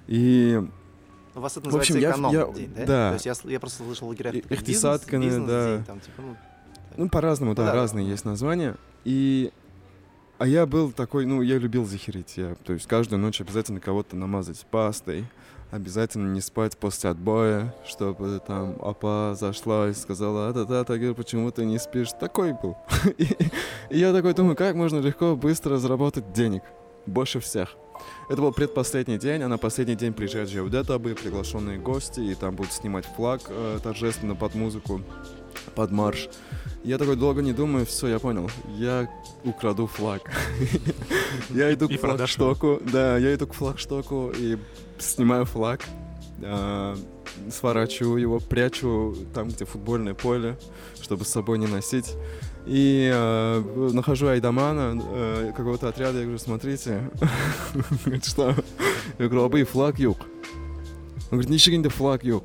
[0.07, 0.61] И
[1.33, 2.86] У вас это в общем, называется я- эконом я- день, да?
[2.86, 3.09] да.
[3.09, 5.83] То есть я, я просто слышал в лагерях ихтисад, бизнес, да.
[5.88, 6.36] там, типа, ну,
[6.97, 7.73] Ну, по-разному, да, Да.
[7.73, 8.75] разные есть названия.
[9.03, 9.51] И...
[10.38, 12.36] А я был такой, ну, я любил захерить.
[12.36, 15.25] Я, то есть каждую ночь обязательно кого-то намазать пастой.
[15.76, 21.13] Обязательно не спать после отбоя, чтобы там апа зашла и сказала, а да да Тагир,
[21.13, 22.13] почему ты не спишь?
[22.17, 22.78] Такой был.
[23.17, 23.28] И,
[23.89, 26.63] и я такой думаю, как можно легко, быстро заработать денег?
[27.05, 27.76] Больше всех.
[28.30, 32.71] Это был предпоследний день, а на последний день приезжают Джеудетабы, приглашенные гости, и там будут
[32.71, 35.01] снимать флаг э, торжественно под музыку,
[35.76, 36.30] под марш.
[36.86, 38.47] Я такой долго не думаю, все, я понял.
[38.77, 39.09] Я
[39.43, 40.21] украду флаг.
[41.49, 42.79] Я иду к флагштоку.
[42.91, 44.57] Да, я иду к флагштоку и
[44.99, 45.81] снимаю флаг.
[46.43, 46.95] а,
[47.49, 50.57] Сворачиваю его, прячу там, где футбольное поле,
[51.01, 52.13] чтобы с собой не носить.
[52.67, 57.09] И э, нахожу Айдамана, э, какого-то отряда, я говорю, смотрите,
[58.23, 58.55] что?
[59.17, 60.17] Я говорю, абы флаг yok.
[61.31, 62.43] Он говорит, ничего флаг yok.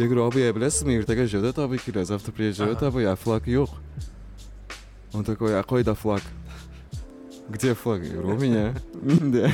[0.00, 3.68] Я говорю, абы, я білесіз ертеге жөдет абы келе, завтра приезжает абы, а флаг yok.
[5.12, 6.22] Он такой, а кой да флаг?
[7.50, 8.02] Где флаг?
[8.02, 8.74] Я говорю, у меня.
[9.20, 9.52] Да.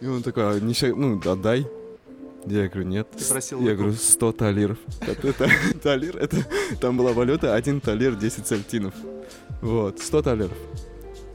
[0.00, 1.66] И он такой, а ничего, ну, отдай.
[2.46, 3.08] Я говорю, нет.
[3.10, 4.78] Ты просил Я говорю, 100 талиров.
[5.82, 6.38] Талир, это,
[6.80, 8.94] там была валюта, один талир, 10 сальтинов.
[9.60, 10.56] Вот, 100 талеров.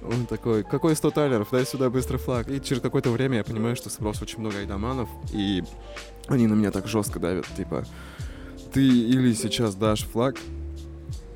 [0.02, 1.50] Он такой, какой 100 талеров?
[1.52, 2.50] Дай сюда быстро флаг.
[2.50, 5.64] И через какое-то время я понимаю, что спрос очень много айдаманов, и
[6.28, 7.86] они на меня так жестко давят, типа,
[8.74, 10.38] ты или сейчас дашь флаг,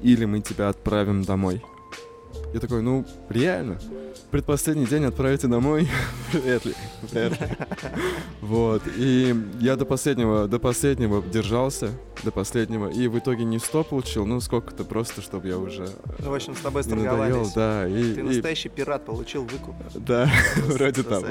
[0.01, 1.61] или мы тебя отправим домой.
[2.53, 3.77] Я такой, ну, реально?
[4.31, 5.87] Предпоследний день отправите домой?
[6.33, 6.73] Вряд ли.
[7.03, 7.47] Вряд ли.
[8.41, 8.81] Вот.
[8.97, 11.89] И я до последнего, до последнего держался,
[12.23, 15.87] до последнего, и в итоге не 100 получил, ну, сколько-то просто, чтобы я уже
[16.19, 17.53] Ну, в общем, с тобой не надоел, сторговались.
[17.53, 17.87] да.
[17.87, 19.75] И, Ты и- настоящий пират, получил выкуп.
[19.95, 21.27] да, вроде того.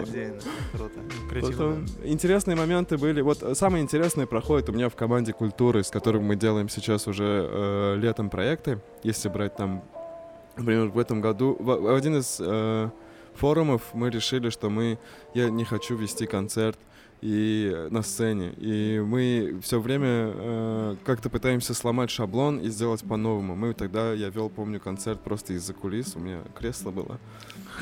[0.72, 1.46] Круто.
[1.52, 3.20] Потом интересные моменты были.
[3.22, 7.06] Вот э, самое интересное проходит у меня в команде культуры, с которым мы делаем сейчас
[7.06, 8.80] уже э, летом проекты.
[9.02, 9.82] Если брать там,
[10.58, 12.90] например, в этом году, в, в один из э,
[13.34, 14.98] форумов мы решили, что мы,
[15.34, 16.78] я не хочу вести концерт
[17.20, 18.52] и э, на сцене.
[18.56, 23.54] И мы все время э, как-то пытаемся сломать шаблон и сделать по-новому.
[23.54, 26.14] Мы тогда, я вел, помню, концерт просто из-за кулис.
[26.16, 27.18] У меня кресло было.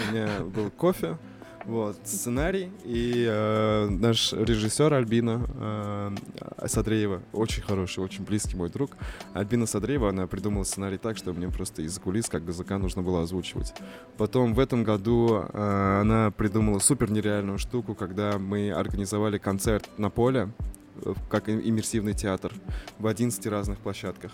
[0.08, 1.18] У меня был кофе,
[1.66, 8.96] вот, сценарий, и э, наш режиссер Альбина э, Садреева, очень хороший, очень близкий мой друг,
[9.34, 13.22] Альбина Садреева, она придумала сценарий так, что мне просто из кулис, как языка, нужно было
[13.22, 13.74] озвучивать.
[14.16, 20.08] Потом в этом году э, она придумала супер нереальную штуку, когда мы организовали концерт на
[20.08, 20.50] поле,
[21.04, 22.52] э, как им- иммерсивный театр,
[22.98, 24.30] в 11 разных площадках.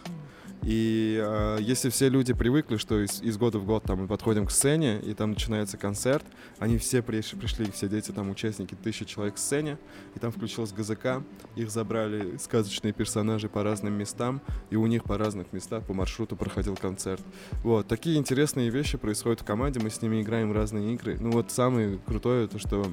[0.62, 4.46] И э, если все люди привыкли, что из, из года в год там мы подходим
[4.46, 6.24] к сцене, и там начинается концерт,
[6.58, 9.76] они все приш- пришли, все дети, там участники, тысяча человек к сцене,
[10.14, 11.22] и там включилась ГЗК,
[11.56, 14.40] их забрали сказочные персонажи по разным местам,
[14.70, 17.22] и у них по разных местах по маршруту проходил концерт.
[17.64, 21.16] Вот, такие интересные вещи происходят в команде, мы с ними играем разные игры.
[21.18, 22.86] Ну вот самое крутое, то что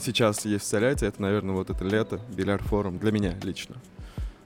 [0.00, 3.76] сейчас есть в Саляте, это, наверное, вот это лето, бильярд-форум, для меня лично.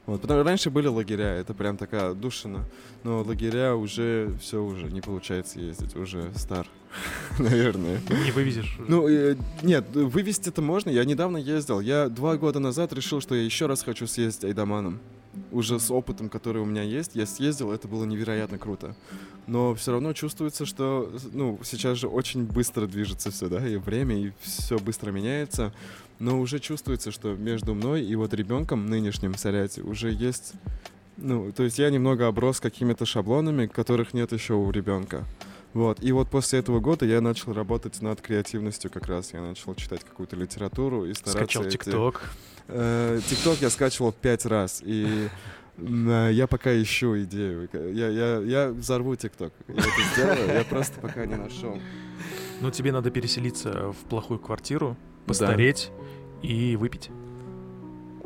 [0.08, 2.64] Вот, потому раньше были лагеря, это прям такая душина,
[3.04, 6.66] но лагеря уже все уже не получается ездить, уже стар,
[7.38, 8.00] наверное.
[8.24, 8.78] Не вывезешь.
[8.88, 10.88] Ну, э, нет, вывести это можно.
[10.88, 11.80] Я недавно ездил.
[11.80, 14.98] Я два года назад решил, что я еще раз хочу съездить Айдаманом.
[15.52, 17.10] Уже с опытом, который у меня есть.
[17.14, 18.96] Я съездил, это было невероятно круто.
[19.46, 24.18] Но все равно чувствуется, что ну, сейчас же очень быстро движется все, да, и время,
[24.18, 25.74] и все быстро меняется.
[26.18, 30.52] Но уже чувствуется, что между мной и вот ребенком нынешним Саряте уже есть...
[31.16, 35.24] Ну, то есть я немного оброс какими-то шаблонами, которых нет еще у ребенка.
[35.74, 36.02] Вот.
[36.02, 39.32] И вот после этого года я начал работать над креативностью как раз.
[39.32, 41.38] Я начал читать какую-то литературу и стараться...
[41.38, 42.30] Скачал ТикТок.
[42.68, 45.28] Э, ТикТок я скачивал пять раз, и
[45.76, 47.68] э, я пока ищу идею.
[47.72, 49.52] Я, я, я взорву ТикТок.
[49.68, 51.78] Я это сделаю, я просто пока не нашел.
[52.60, 54.96] Ну, тебе надо переселиться в плохую квартиру,
[55.26, 55.90] постареть
[56.42, 57.10] и выпить.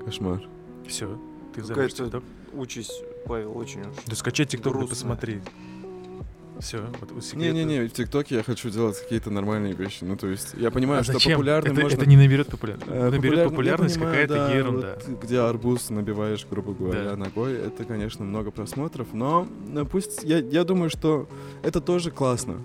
[0.04, 0.42] Кошмар.
[0.86, 1.18] Все.
[1.54, 2.24] Ты Какая-то ТикТок.
[2.52, 3.96] участь, Павел, очень уж.
[4.06, 4.88] Да скачай ТикТок, грустная.
[4.88, 5.40] посмотри.
[6.62, 10.04] Все, вот Не-не-не, в ТикТоке я хочу делать какие-то нормальные вещи.
[10.04, 11.32] Ну, то есть, я понимаю, а что зачем?
[11.32, 11.96] популярный это, можно...
[11.96, 12.88] это не наберет популярность.
[12.88, 14.98] Э, наберет популярность какая-то да, ерунда.
[15.04, 17.16] Вот, где арбуз набиваешь, грубо говоря, Да.
[17.16, 20.22] ногой, это, конечно, много просмотров, но ну, пусть...
[20.22, 21.28] Я, я думаю, что
[21.64, 22.58] это тоже классно.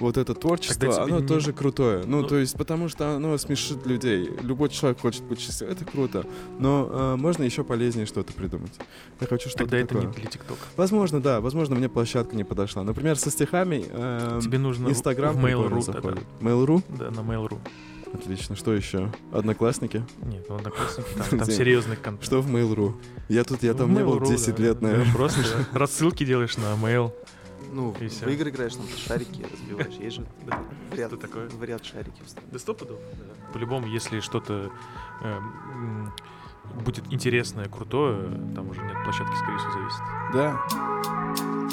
[0.00, 2.04] Вот это творчество, тебе оно тоже крутое.
[2.06, 4.30] Ну, Ну- то есть, потому что оно смешит людей.
[4.42, 5.74] Любой человек хочет быть счастливым.
[5.74, 6.26] Это круто.
[6.58, 8.72] Но э, можно еще полезнее что-то придумать.
[9.20, 10.06] Я хочу что-то Тогда это такое.
[10.08, 10.60] не для ТикТока.
[10.76, 11.40] Возможно, да.
[11.40, 12.82] Возможно, мне площадка не подошла.
[12.82, 16.24] Например, со стихами э, Тебе нужно Инстаграм в Mail.ru заходит.
[16.40, 16.82] Mail.ru?
[16.88, 17.58] Да, на Mail.ru.
[18.12, 18.54] Отлично.
[18.56, 19.12] Что еще?
[19.32, 20.04] Одноклассники?
[20.22, 22.24] Нет, ну одноклассники, там, там серьезный контент.
[22.24, 22.94] Что в Mail.ru?
[23.28, 24.62] Я тут, я Ну, там не был Mail.ru, 10 да.
[24.62, 25.12] лет, Да, наверное.
[25.14, 25.40] Просто
[25.72, 27.12] рассылки делаешь на mail.
[27.72, 29.94] Ну, И в игры играешь, там шарики разбиваешь.
[29.94, 30.62] Есть же Да.
[30.90, 31.48] вариант, Что такое?
[31.50, 32.22] вариант шарики.
[32.50, 32.98] Да стопудов.
[33.52, 34.70] По-любому, если что-то
[35.22, 35.38] э,
[36.84, 40.02] будет интересное, крутое, там уже нет площадки, скорее всего, зависит.
[40.32, 41.66] Да.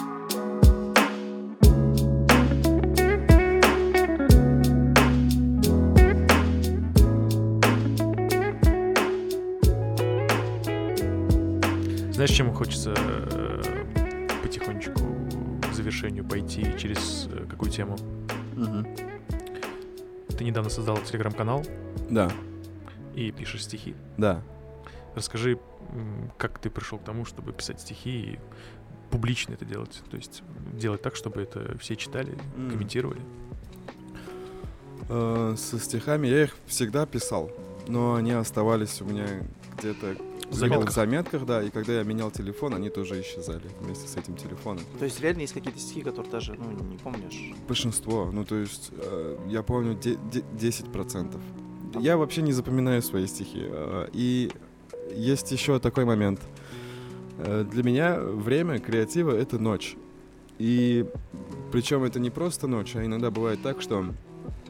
[12.13, 13.42] Знаешь, чем хочется э,
[15.93, 17.95] к завершению пойти через э, какую тему?
[18.55, 18.87] Мгм.
[20.37, 21.63] Ты недавно создал телеграм-канал
[22.09, 22.31] Да,
[23.15, 23.95] и пишешь стихи.
[24.17, 24.41] да.
[25.15, 25.59] Расскажи,
[26.37, 28.39] как ты пришел к тому, чтобы писать стихи и
[29.11, 30.01] публично это делать?
[30.09, 30.41] То есть
[30.73, 32.71] делать так, чтобы это все читали, М.
[32.71, 33.21] комментировали.
[35.09, 37.51] Э, Со стихами я их всегда писал,
[37.87, 39.27] но они оставались у меня
[39.77, 40.15] где-то
[40.53, 40.91] В в заметках.
[40.93, 44.83] заметках, да, и когда я менял телефон, они тоже исчезали вместе с этим телефоном.
[44.99, 47.53] То есть реально есть какие-то стихи, которые даже, ну, не помнишь.
[47.67, 51.39] Большинство, ну то есть, э, я помню де- де- 10%.
[51.99, 53.61] Я вообще не запоминаю свои стихи.
[53.65, 54.49] э, И
[55.15, 56.39] есть еще такой момент.
[57.39, 59.95] Э, Для меня время креатива— это ночь.
[60.59, 61.05] И
[61.71, 64.05] причем это не просто ночь, а иногда бывает так, что,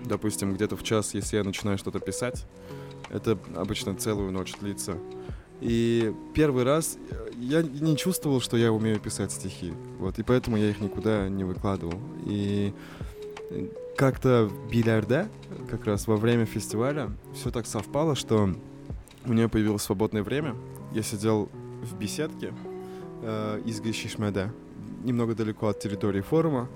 [0.05, 2.45] допустим, где-то в час, если я начинаю что-то писать,
[3.09, 4.97] это обычно целую ночь длится.
[5.63, 9.71] И первый раз э, я не чувствовал, что я умею писать стихи.
[9.97, 11.97] Вот, и поэтому я их никуда не выкладывал.
[12.25, 12.73] И
[13.49, 15.29] э, как-то в Билярде,
[15.69, 18.49] как раз во время фестиваля, все так совпало, что
[19.25, 20.53] у меня появилось свободное время.
[20.91, 21.47] Я сидел
[21.81, 22.53] в беседке
[23.21, 24.51] э, из Гишишмеда,
[25.05, 26.67] немного далеко от территории форума.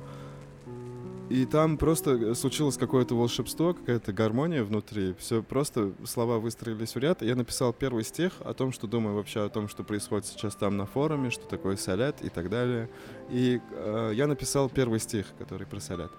[1.30, 5.14] И там просто случилось какое-то волшебство, какая-то гармония внутри.
[5.20, 7.22] Все просто слова выстроились в ряд.
[7.22, 10.78] Я написал первый стих о том, что думаю вообще о том, что происходит сейчас там
[10.78, 12.90] на форуме, что такое солят и так далее.
[13.30, 16.12] И э, я написал первый стих, который про солят.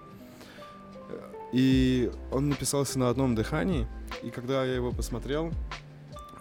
[1.51, 3.87] И он написался на одном дыхании.
[4.21, 5.51] И когда я его посмотрел,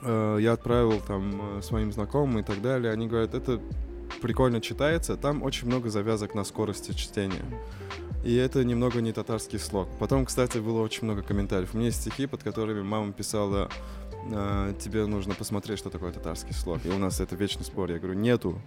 [0.03, 2.93] э, я отправил там э, своим знакомым и так далее.
[2.93, 3.61] Они говорят, это
[4.21, 5.16] прикольно читается.
[5.16, 7.45] Там очень много завязок на скорости чтения.
[8.25, 9.89] И это немного не татарский слог.
[9.99, 11.71] Потом, кстати, было очень много комментариев.
[11.73, 13.71] У меня есть стихи, под которыми мама писала,
[14.33, 16.85] «А, тебе нужно посмотреть, что такое татарский слог.
[16.85, 17.91] И у нас это вечный спор.
[17.91, 18.61] Я говорю, нету.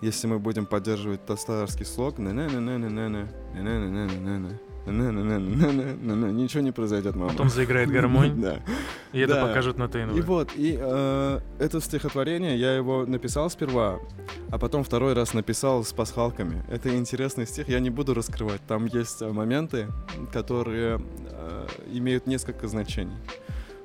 [0.00, 7.30] Если мы будем поддерживать татарский слог, на-на-на-на-на-на, на-на-на-на-на-на, на-на-на-на-на-на, ничего не произойдет, мама.
[7.30, 8.60] Потом заиграет гармонь, Да.
[9.12, 10.24] и это покажут на И ТНВ.
[10.26, 10.72] вот, и
[11.58, 13.98] это стихотворение, я его написал сперва,
[14.50, 16.64] а потом второй раз написал с пасхалками.
[16.70, 18.60] Это интересный стих, я не буду раскрывать.
[18.66, 19.88] Там есть моменты,
[20.32, 21.00] которые
[21.92, 23.16] имеют несколько значений.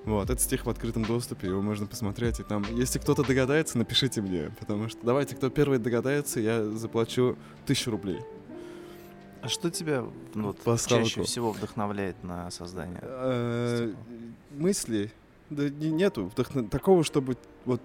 [0.03, 4.19] Вот, этот стих в открытом доступе, его можно посмотреть, и там, если кто-то догадается, напишите
[4.21, 7.37] мне, потому что давайте, кто первый догадается, я заплачу
[7.67, 8.19] тысячу рублей.
[9.41, 12.99] А что тебя ну, вот, чаще всего вдохновляет на создание?
[13.01, 13.93] Э,
[14.51, 15.11] мысли,
[15.49, 17.81] да не- нету вдохно- такого, чтобы вот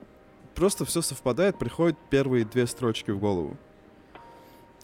[0.55, 3.57] просто все совпадает, приходят первые две строчки в голову.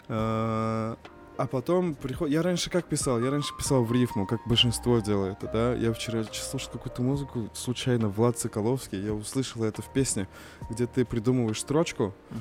[0.08, 0.96] Э,
[1.38, 2.34] А потом приходит...
[2.34, 3.18] Я раньше как писал?
[3.20, 5.74] Я раньше писал в рифму, как большинство делает, да?
[5.74, 10.28] Я вчера слушал какую-то музыку, случайно, Влад Соколовский, я услышал это в песне,
[10.70, 12.40] где ты придумываешь строчку, Мгм.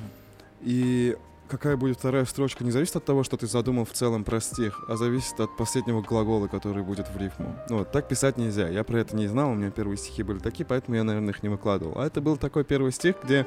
[0.60, 1.16] и
[1.52, 4.82] какая будет вторая строчка, не зависит от того, что ты задумал в целом про стих,
[4.88, 7.54] а зависит от последнего глагола, который будет в рифму.
[7.68, 8.70] Ну, вот, так писать нельзя.
[8.70, 11.42] Я про это не знал, у меня первые стихи были такие, поэтому я, наверное, их
[11.42, 11.98] не выкладывал.
[11.98, 13.46] А это был такой первый стих, где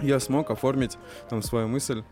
[0.00, 0.96] я смог оформить
[1.28, 2.04] там свою мысль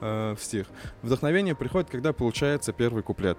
[0.00, 0.66] э, в стих.
[1.02, 3.36] Вдохновение приходит, когда получается первый куплет.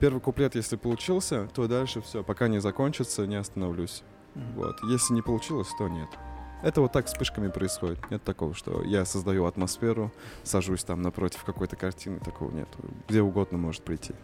[0.00, 4.02] Первый куплет, если получился, то дальше все, пока не закончится, не остановлюсь.
[4.34, 4.82] Вот.
[4.82, 6.08] Если не получилось, то нет.
[6.64, 7.98] Это вот так вспышками происходит.
[8.10, 10.10] Нет такого, что я создаю атмосферу,
[10.44, 12.68] сажусь там напротив какой-то картины, такого нет.
[13.06, 14.14] Где угодно может прийти.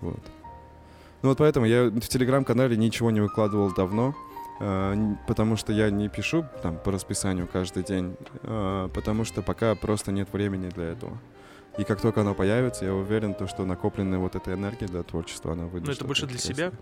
[0.00, 0.20] Вот.
[1.22, 4.16] Ну вот поэтому я в телеграм-канале ничего не выкладывал давно,
[4.58, 9.76] э, потому что я не пишу там по расписанию каждый день, э, потому что пока
[9.76, 11.18] просто нет времени для этого.
[11.78, 15.52] И как только оно появится, я уверен, то, что накопленная вот эта энергия для творчества,
[15.52, 15.86] она выйдет.
[15.86, 16.72] Но это больше для себя?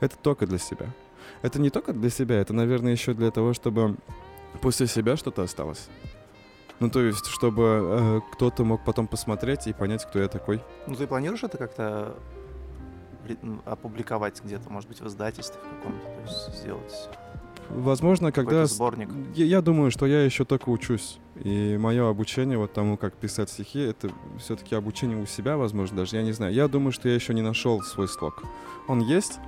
[0.00, 0.86] Это только для себя.
[1.42, 3.96] Это не только для себя, это, наверное, еще для того, чтобы
[4.60, 5.88] после себя что-то осталось.
[6.78, 10.62] Ну, то есть, чтобы э, кто-то мог потом посмотреть и понять, кто я такой.
[10.86, 12.16] Ну, ты планируешь это как-то
[13.64, 17.08] опубликовать где-то, может быть, в издательстве в каком-то, то есть сделать
[17.70, 18.66] Возможно, когда...
[18.66, 19.08] сборник.
[19.34, 21.18] Я, я думаю, что я еще только учусь.
[21.42, 26.16] И мое обучение вот тому, как писать стихи, это все-таки обучение у себя, возможно, даже,
[26.16, 26.54] я не знаю.
[26.54, 28.42] Я думаю, что я еще не нашел свой слог.
[28.88, 29.38] Он есть,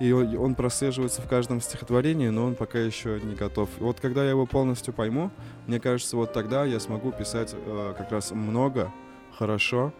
[0.00, 3.68] и он прослеживается в каждом стихотворении, но он пока еще не готов.
[3.80, 5.30] И вот когда я его полностью пойму,
[5.66, 8.92] мне кажется, вот тогда я смогу писать э, как раз много,
[9.36, 9.92] хорошо,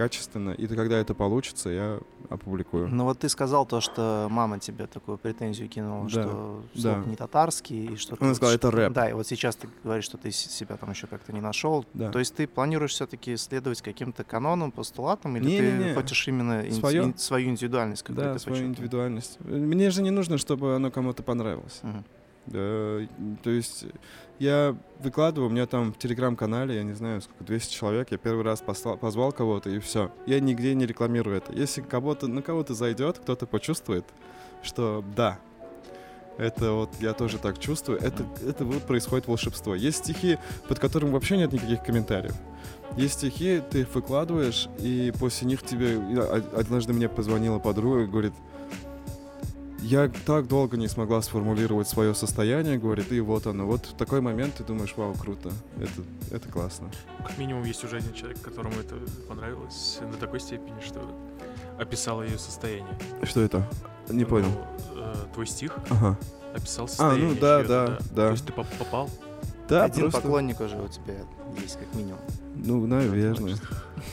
[0.00, 1.98] качественно, и когда это получится, я
[2.30, 2.88] опубликую.
[2.88, 7.10] Ну вот ты сказал то, что мама тебе такую претензию кинула, да, что слог да.
[7.10, 8.92] не татарский, и что Она сказала, это рэп.
[8.94, 11.84] Да, и вот сейчас ты говоришь, что ты себя там еще как-то не нашел.
[11.92, 12.10] Да.
[12.10, 15.94] То есть ты планируешь все-таки следовать каким-то канонам, постулатам, или не, ты не, не.
[15.94, 17.04] хочешь именно Своё?
[17.04, 19.38] ин- свою индивидуальность Да, свою индивидуальность.
[19.40, 21.80] Мне же не нужно, чтобы оно кому-то понравилось.
[21.82, 22.04] Угу.
[22.50, 23.06] Да,
[23.44, 23.84] то есть
[24.40, 28.42] я выкладываю, у меня там в телеграм-канале, я не знаю, сколько, 200 человек, я первый
[28.42, 30.10] раз послал, позвал кого-то, и все.
[30.26, 31.52] Я нигде не рекламирую это.
[31.52, 34.04] Если кого-то, на кого-то зайдет, кто-то почувствует,
[34.62, 35.38] что да,
[36.38, 39.74] это вот я тоже так чувствую, это, это вот происходит волшебство.
[39.74, 40.38] Есть стихи,
[40.68, 42.34] под которым вообще нет никаких комментариев.
[42.96, 46.00] Есть стихи, ты их выкладываешь, и после них тебе...
[46.56, 48.32] Однажды мне позвонила подруга и говорит,
[49.82, 53.66] я так долго не смогла сформулировать свое состояние, говорит, и вот оно.
[53.66, 56.90] Вот в такой момент ты думаешь, вау, круто, это, это классно.
[57.26, 58.96] Как минимум есть уже один человек, которому это
[59.28, 61.00] понравилось на такой степени, что
[61.78, 62.98] описал ее состояние.
[63.22, 63.66] Что это?
[64.08, 64.52] Не ну, понял.
[64.96, 66.18] Э, твой стих ага.
[66.54, 67.26] описал состояние.
[67.26, 68.26] А, ну да, да, да, да.
[68.26, 69.08] То есть ты попал?
[69.68, 70.20] Да, Один просто...
[70.20, 71.14] поклонник уже у тебя
[71.60, 72.18] есть, как минимум.
[72.56, 73.56] Ну, наверное.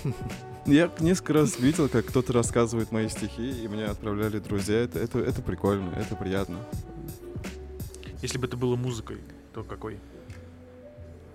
[0.67, 4.79] Я несколько раз видел, как кто-то рассказывает мои стихи, и мне отправляли друзья.
[4.79, 6.59] Это, это, это прикольно, это приятно.
[8.21, 9.19] Если бы это было музыкой,
[9.53, 9.97] то какой?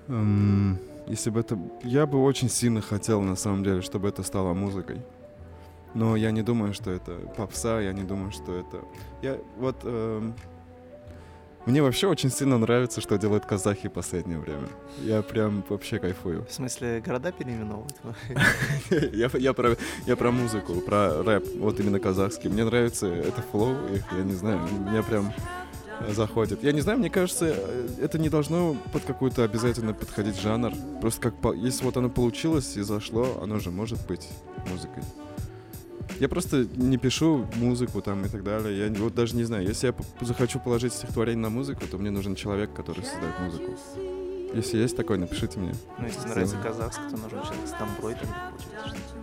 [0.09, 0.77] Um,
[1.07, 1.59] если бы это...
[1.83, 5.01] Я бы очень сильно хотел, на самом деле, чтобы это стало музыкой.
[5.95, 8.85] Но я не думаю, что это попса, я не думаю, что это...
[9.23, 9.77] Я вот...
[9.85, 10.35] Эм...
[11.65, 14.67] Мне вообще очень сильно нравится, что делают казахи в последнее время.
[14.99, 16.45] Я прям вообще кайфую.
[16.49, 17.95] В смысле, города переименовывают?
[19.37, 22.51] я, про, музыку, про рэп, вот именно казахский.
[22.51, 25.33] Мне нравится это флоу, их, я не знаю, меня прям
[26.09, 26.65] заходит.
[26.65, 27.55] Я не знаю, мне кажется,
[28.01, 30.73] это не должно под какую-то обязательно подходить жанр.
[31.01, 34.29] Просто как, если вот оно получилось и зашло, оно же может быть
[34.69, 35.05] музыкой.
[36.21, 38.87] Я просто не пишу музыку там и так далее.
[38.87, 39.95] Я вот даже не знаю, если я
[40.25, 43.77] захочу положить стихотворение на музыку, то мне нужен человек, который создает музыку.
[44.55, 45.75] Если есть такой, напишите мне.
[45.99, 49.15] Ну, если нравится казахский, то нужен человек с тамброй, тогда получается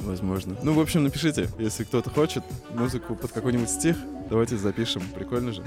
[0.00, 0.56] Возможно.
[0.62, 3.96] Ну, в общем, напишите, если кто-то хочет музыку под какой-нибудь стих,
[4.30, 5.02] давайте запишем.
[5.14, 5.64] Прикольно же.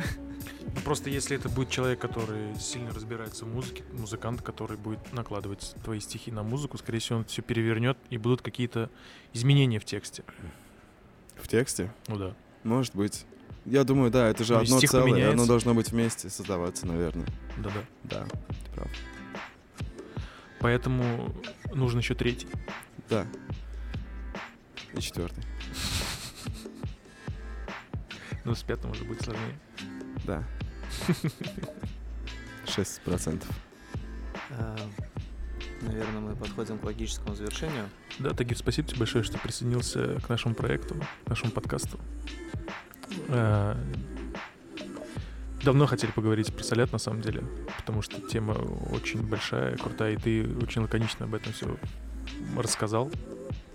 [0.75, 5.75] Ну, просто если это будет человек, который сильно разбирается в музыке, музыкант, который будет накладывать
[5.83, 8.89] твои стихи на музыку, скорее всего, он все перевернет, и будут какие-то
[9.33, 10.23] изменения в тексте.
[11.41, 11.91] В тексте?
[12.07, 12.35] Ну да.
[12.63, 13.25] Может быть.
[13.65, 15.33] Я думаю, да, это же ну, одно целое, поменяется.
[15.33, 17.27] оно должно быть вместе создаваться, наверное.
[17.57, 17.83] Да-да.
[18.03, 18.87] Да, ты прав.
[20.59, 21.33] Поэтому
[21.73, 22.47] нужен еще третий.
[23.09, 23.25] Да.
[24.93, 25.43] И четвертый.
[28.43, 29.59] Ну, с пятым уже будет сложнее.
[30.25, 30.43] Да.
[32.65, 33.49] Шесть процентов.
[35.81, 37.89] Наверное, мы подходим к логическому завершению.
[38.19, 41.99] Да, Тагир, спасибо тебе большое, что присоединился к нашему проекту, к нашему подкасту.
[43.29, 43.77] А,
[45.63, 47.43] давно хотели поговорить про солят, на самом деле,
[47.77, 48.53] потому что тема
[48.91, 51.77] очень большая, крутая, и ты очень лаконично об этом все
[52.57, 53.11] рассказал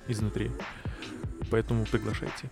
[0.09, 0.51] изнутри.
[1.51, 2.51] Поэтому приглашайте.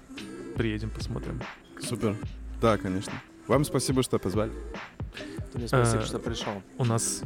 [0.57, 1.40] Приедем, посмотрим.
[1.80, 2.16] Супер.
[2.61, 3.12] Да, конечно.
[3.48, 4.53] Вам спасибо, что позвали.
[5.66, 6.62] Спасибо, а, что пришел.
[6.78, 7.22] У нас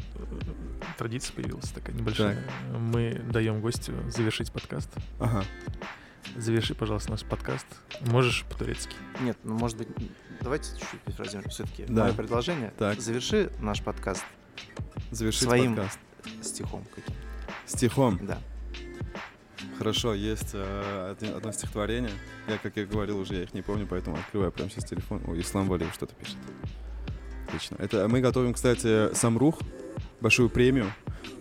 [0.99, 2.37] традиция появилась такая небольшая.
[2.37, 2.79] Так.
[2.79, 4.91] Мы даем гостю завершить подкаст.
[5.19, 5.45] Ага.
[6.35, 7.67] Заверши, пожалуйста, наш подкаст.
[8.01, 8.97] Можешь по-турецки?
[9.21, 9.89] Нет, ну может быть,
[10.41, 11.49] давайте чуть-чуть перефразируем.
[11.51, 12.05] Все-таки да.
[12.05, 12.73] мое предложение.
[12.79, 13.01] Так.
[13.01, 14.25] Заверши наш подкаст.
[15.11, 15.99] Завершить своим подкаст.
[16.43, 17.15] стихом каким
[17.67, 18.19] Стихом?
[18.27, 18.39] Да.
[19.79, 22.13] Хорошо, есть э, одно стихотворение.
[22.49, 25.23] Я, как я говорил уже, я их не помню, поэтому открываю прямо сейчас телефон.
[25.27, 26.37] О, Ислам Валиев что-то пишет.
[27.47, 27.77] Отлично.
[27.79, 29.61] Это мы готовим, кстати, Самрух,
[30.21, 30.93] большую премию.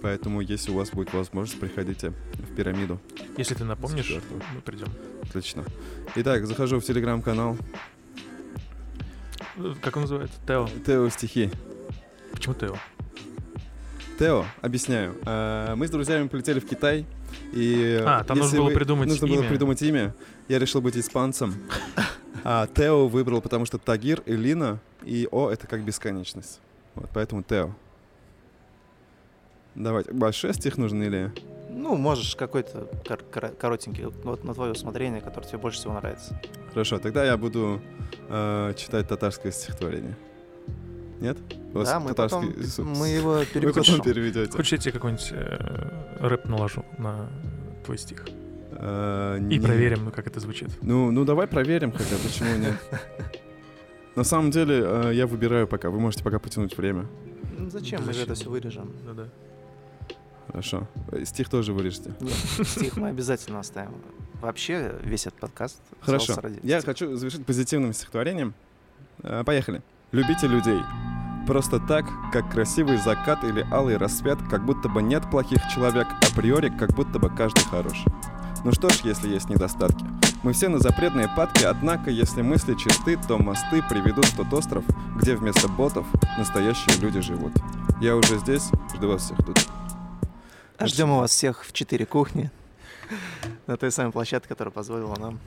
[0.01, 2.99] Поэтому, если у вас будет возможность, приходите в пирамиду.
[3.37, 4.13] Если ты напомнишь,
[4.53, 4.87] мы придем.
[5.23, 5.63] Отлично.
[6.15, 7.57] Итак, захожу в телеграм-канал.
[9.81, 10.37] Как он называется?
[10.45, 10.69] Тео.
[10.85, 11.49] Тео стихи.
[12.31, 12.75] Почему Тео?
[14.19, 15.15] Тео, объясняю.
[15.25, 17.05] А, мы с друзьями полетели в Китай,
[17.53, 18.01] и...
[18.05, 19.35] А, там нужно было придумать нужно имя.
[19.37, 20.13] было придумать имя.
[20.47, 21.55] Я решил быть испанцем.
[22.47, 26.59] А Тео выбрал, потому что Тагир и Лина, и О— это как бесконечность.
[26.93, 27.71] Вот, поэтому Тео.
[29.73, 30.11] Давайте.
[30.13, 31.33] Большой стих нужен или...
[31.71, 36.39] Ну, можешь какой-то кор- кор- коротенький, вот на твое усмотрение, который тебе больше всего нравится.
[36.69, 37.81] Хорошо, тогда я буду
[38.29, 40.15] э, читать татарское стихотворение.
[41.19, 41.37] Нет?
[41.73, 43.97] У вас да, мы татарский потом, мы его Вы перепишем.
[43.97, 44.51] потом переведете.
[44.51, 47.27] Хочешь, я тебе какой-нибудь э, рэп наложу на
[47.83, 48.23] твой стих?
[48.75, 50.69] Э, И не- проверим, ну, как это звучит.
[50.81, 52.75] Ну, ну давай проверим хотя, почему нет?
[54.15, 55.89] На самом деле, э, я выбираю пока.
[55.89, 57.05] Вы можете пока потянуть время.
[57.57, 58.05] Ну, Зачем?
[58.05, 58.91] Мы же это все вырежем.
[59.05, 59.27] Да-да.
[60.47, 60.87] Хорошо.
[61.11, 62.13] Э, Стих тоже вырежете.
[62.19, 62.33] Нет,
[62.67, 63.91] стих мы обязательно оставим.
[64.41, 66.33] Вообще, весь этот подкаст Хорошо.
[66.63, 68.53] Я хочу завершить позитивным стихотворением.
[69.23, 69.81] Э, Поехали.
[70.11, 70.79] Любите людей.
[71.47, 76.69] Просто так, как красивый закат или алый рассвет, как будто бы нет плохих человек, априори,
[76.69, 78.03] как будто бы каждый хорош.
[78.65, 80.03] Ну что ж, если есть недостатки.
[80.41, 84.83] Мы все на запретные падки, однако, если мысли чисты, то мосты приведут в тот остров,
[85.17, 87.53] где вместо ботов настоящие люди живут.
[88.01, 89.59] Я уже здесь, жду вас всех тут.
[90.79, 92.49] Ждем у вас всех в четыре кухни
[93.67, 95.37] на той самой площадке, которая позволила нам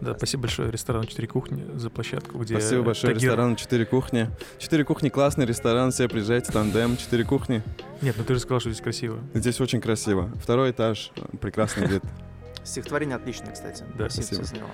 [0.00, 4.28] Да, спасибо большое ресторану «Четыре кухни» за площадку, где Спасибо большое Тагир- ресторану «Четыре кухни».
[4.58, 7.62] «Четыре кухни»— классный ресторан, все приезжайте, тандем, «Четыре кухни».
[8.02, 9.18] Нет, ну ты же сказал, что здесь красиво.
[9.34, 10.30] Здесь очень красиво.
[10.40, 12.02] Второй этаж, прекрасный вид.
[12.64, 13.84] Стихотворение отличное, кстати.
[13.98, 14.44] Да, Спасибо спасибо.
[14.44, 14.68] за него.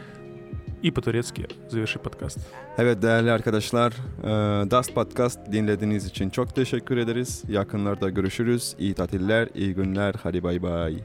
[0.83, 2.39] И по-турецки заверши подкаст.
[2.79, 7.43] Evet değerli arkadaşlar, e, Dust Podcast dinlediğiniz için çok teşekkür ederiz.
[7.49, 8.77] Yakınlarda görüşürüz.
[8.79, 10.15] İyi tatiller, iyi günler.
[10.23, 10.99] Hadi bay bay.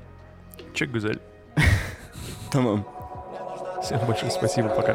[0.73, 1.19] Чек Гузель.
[2.51, 3.00] Tamam.
[3.83, 4.93] Всем большое спасибо, пока.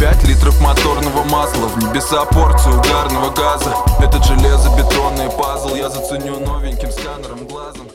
[0.00, 3.74] Пять литров моторного масла В небеса порцию угарного газа.
[4.00, 7.86] Этот железобетонный пазл Я заценю новеньким сканером глазом.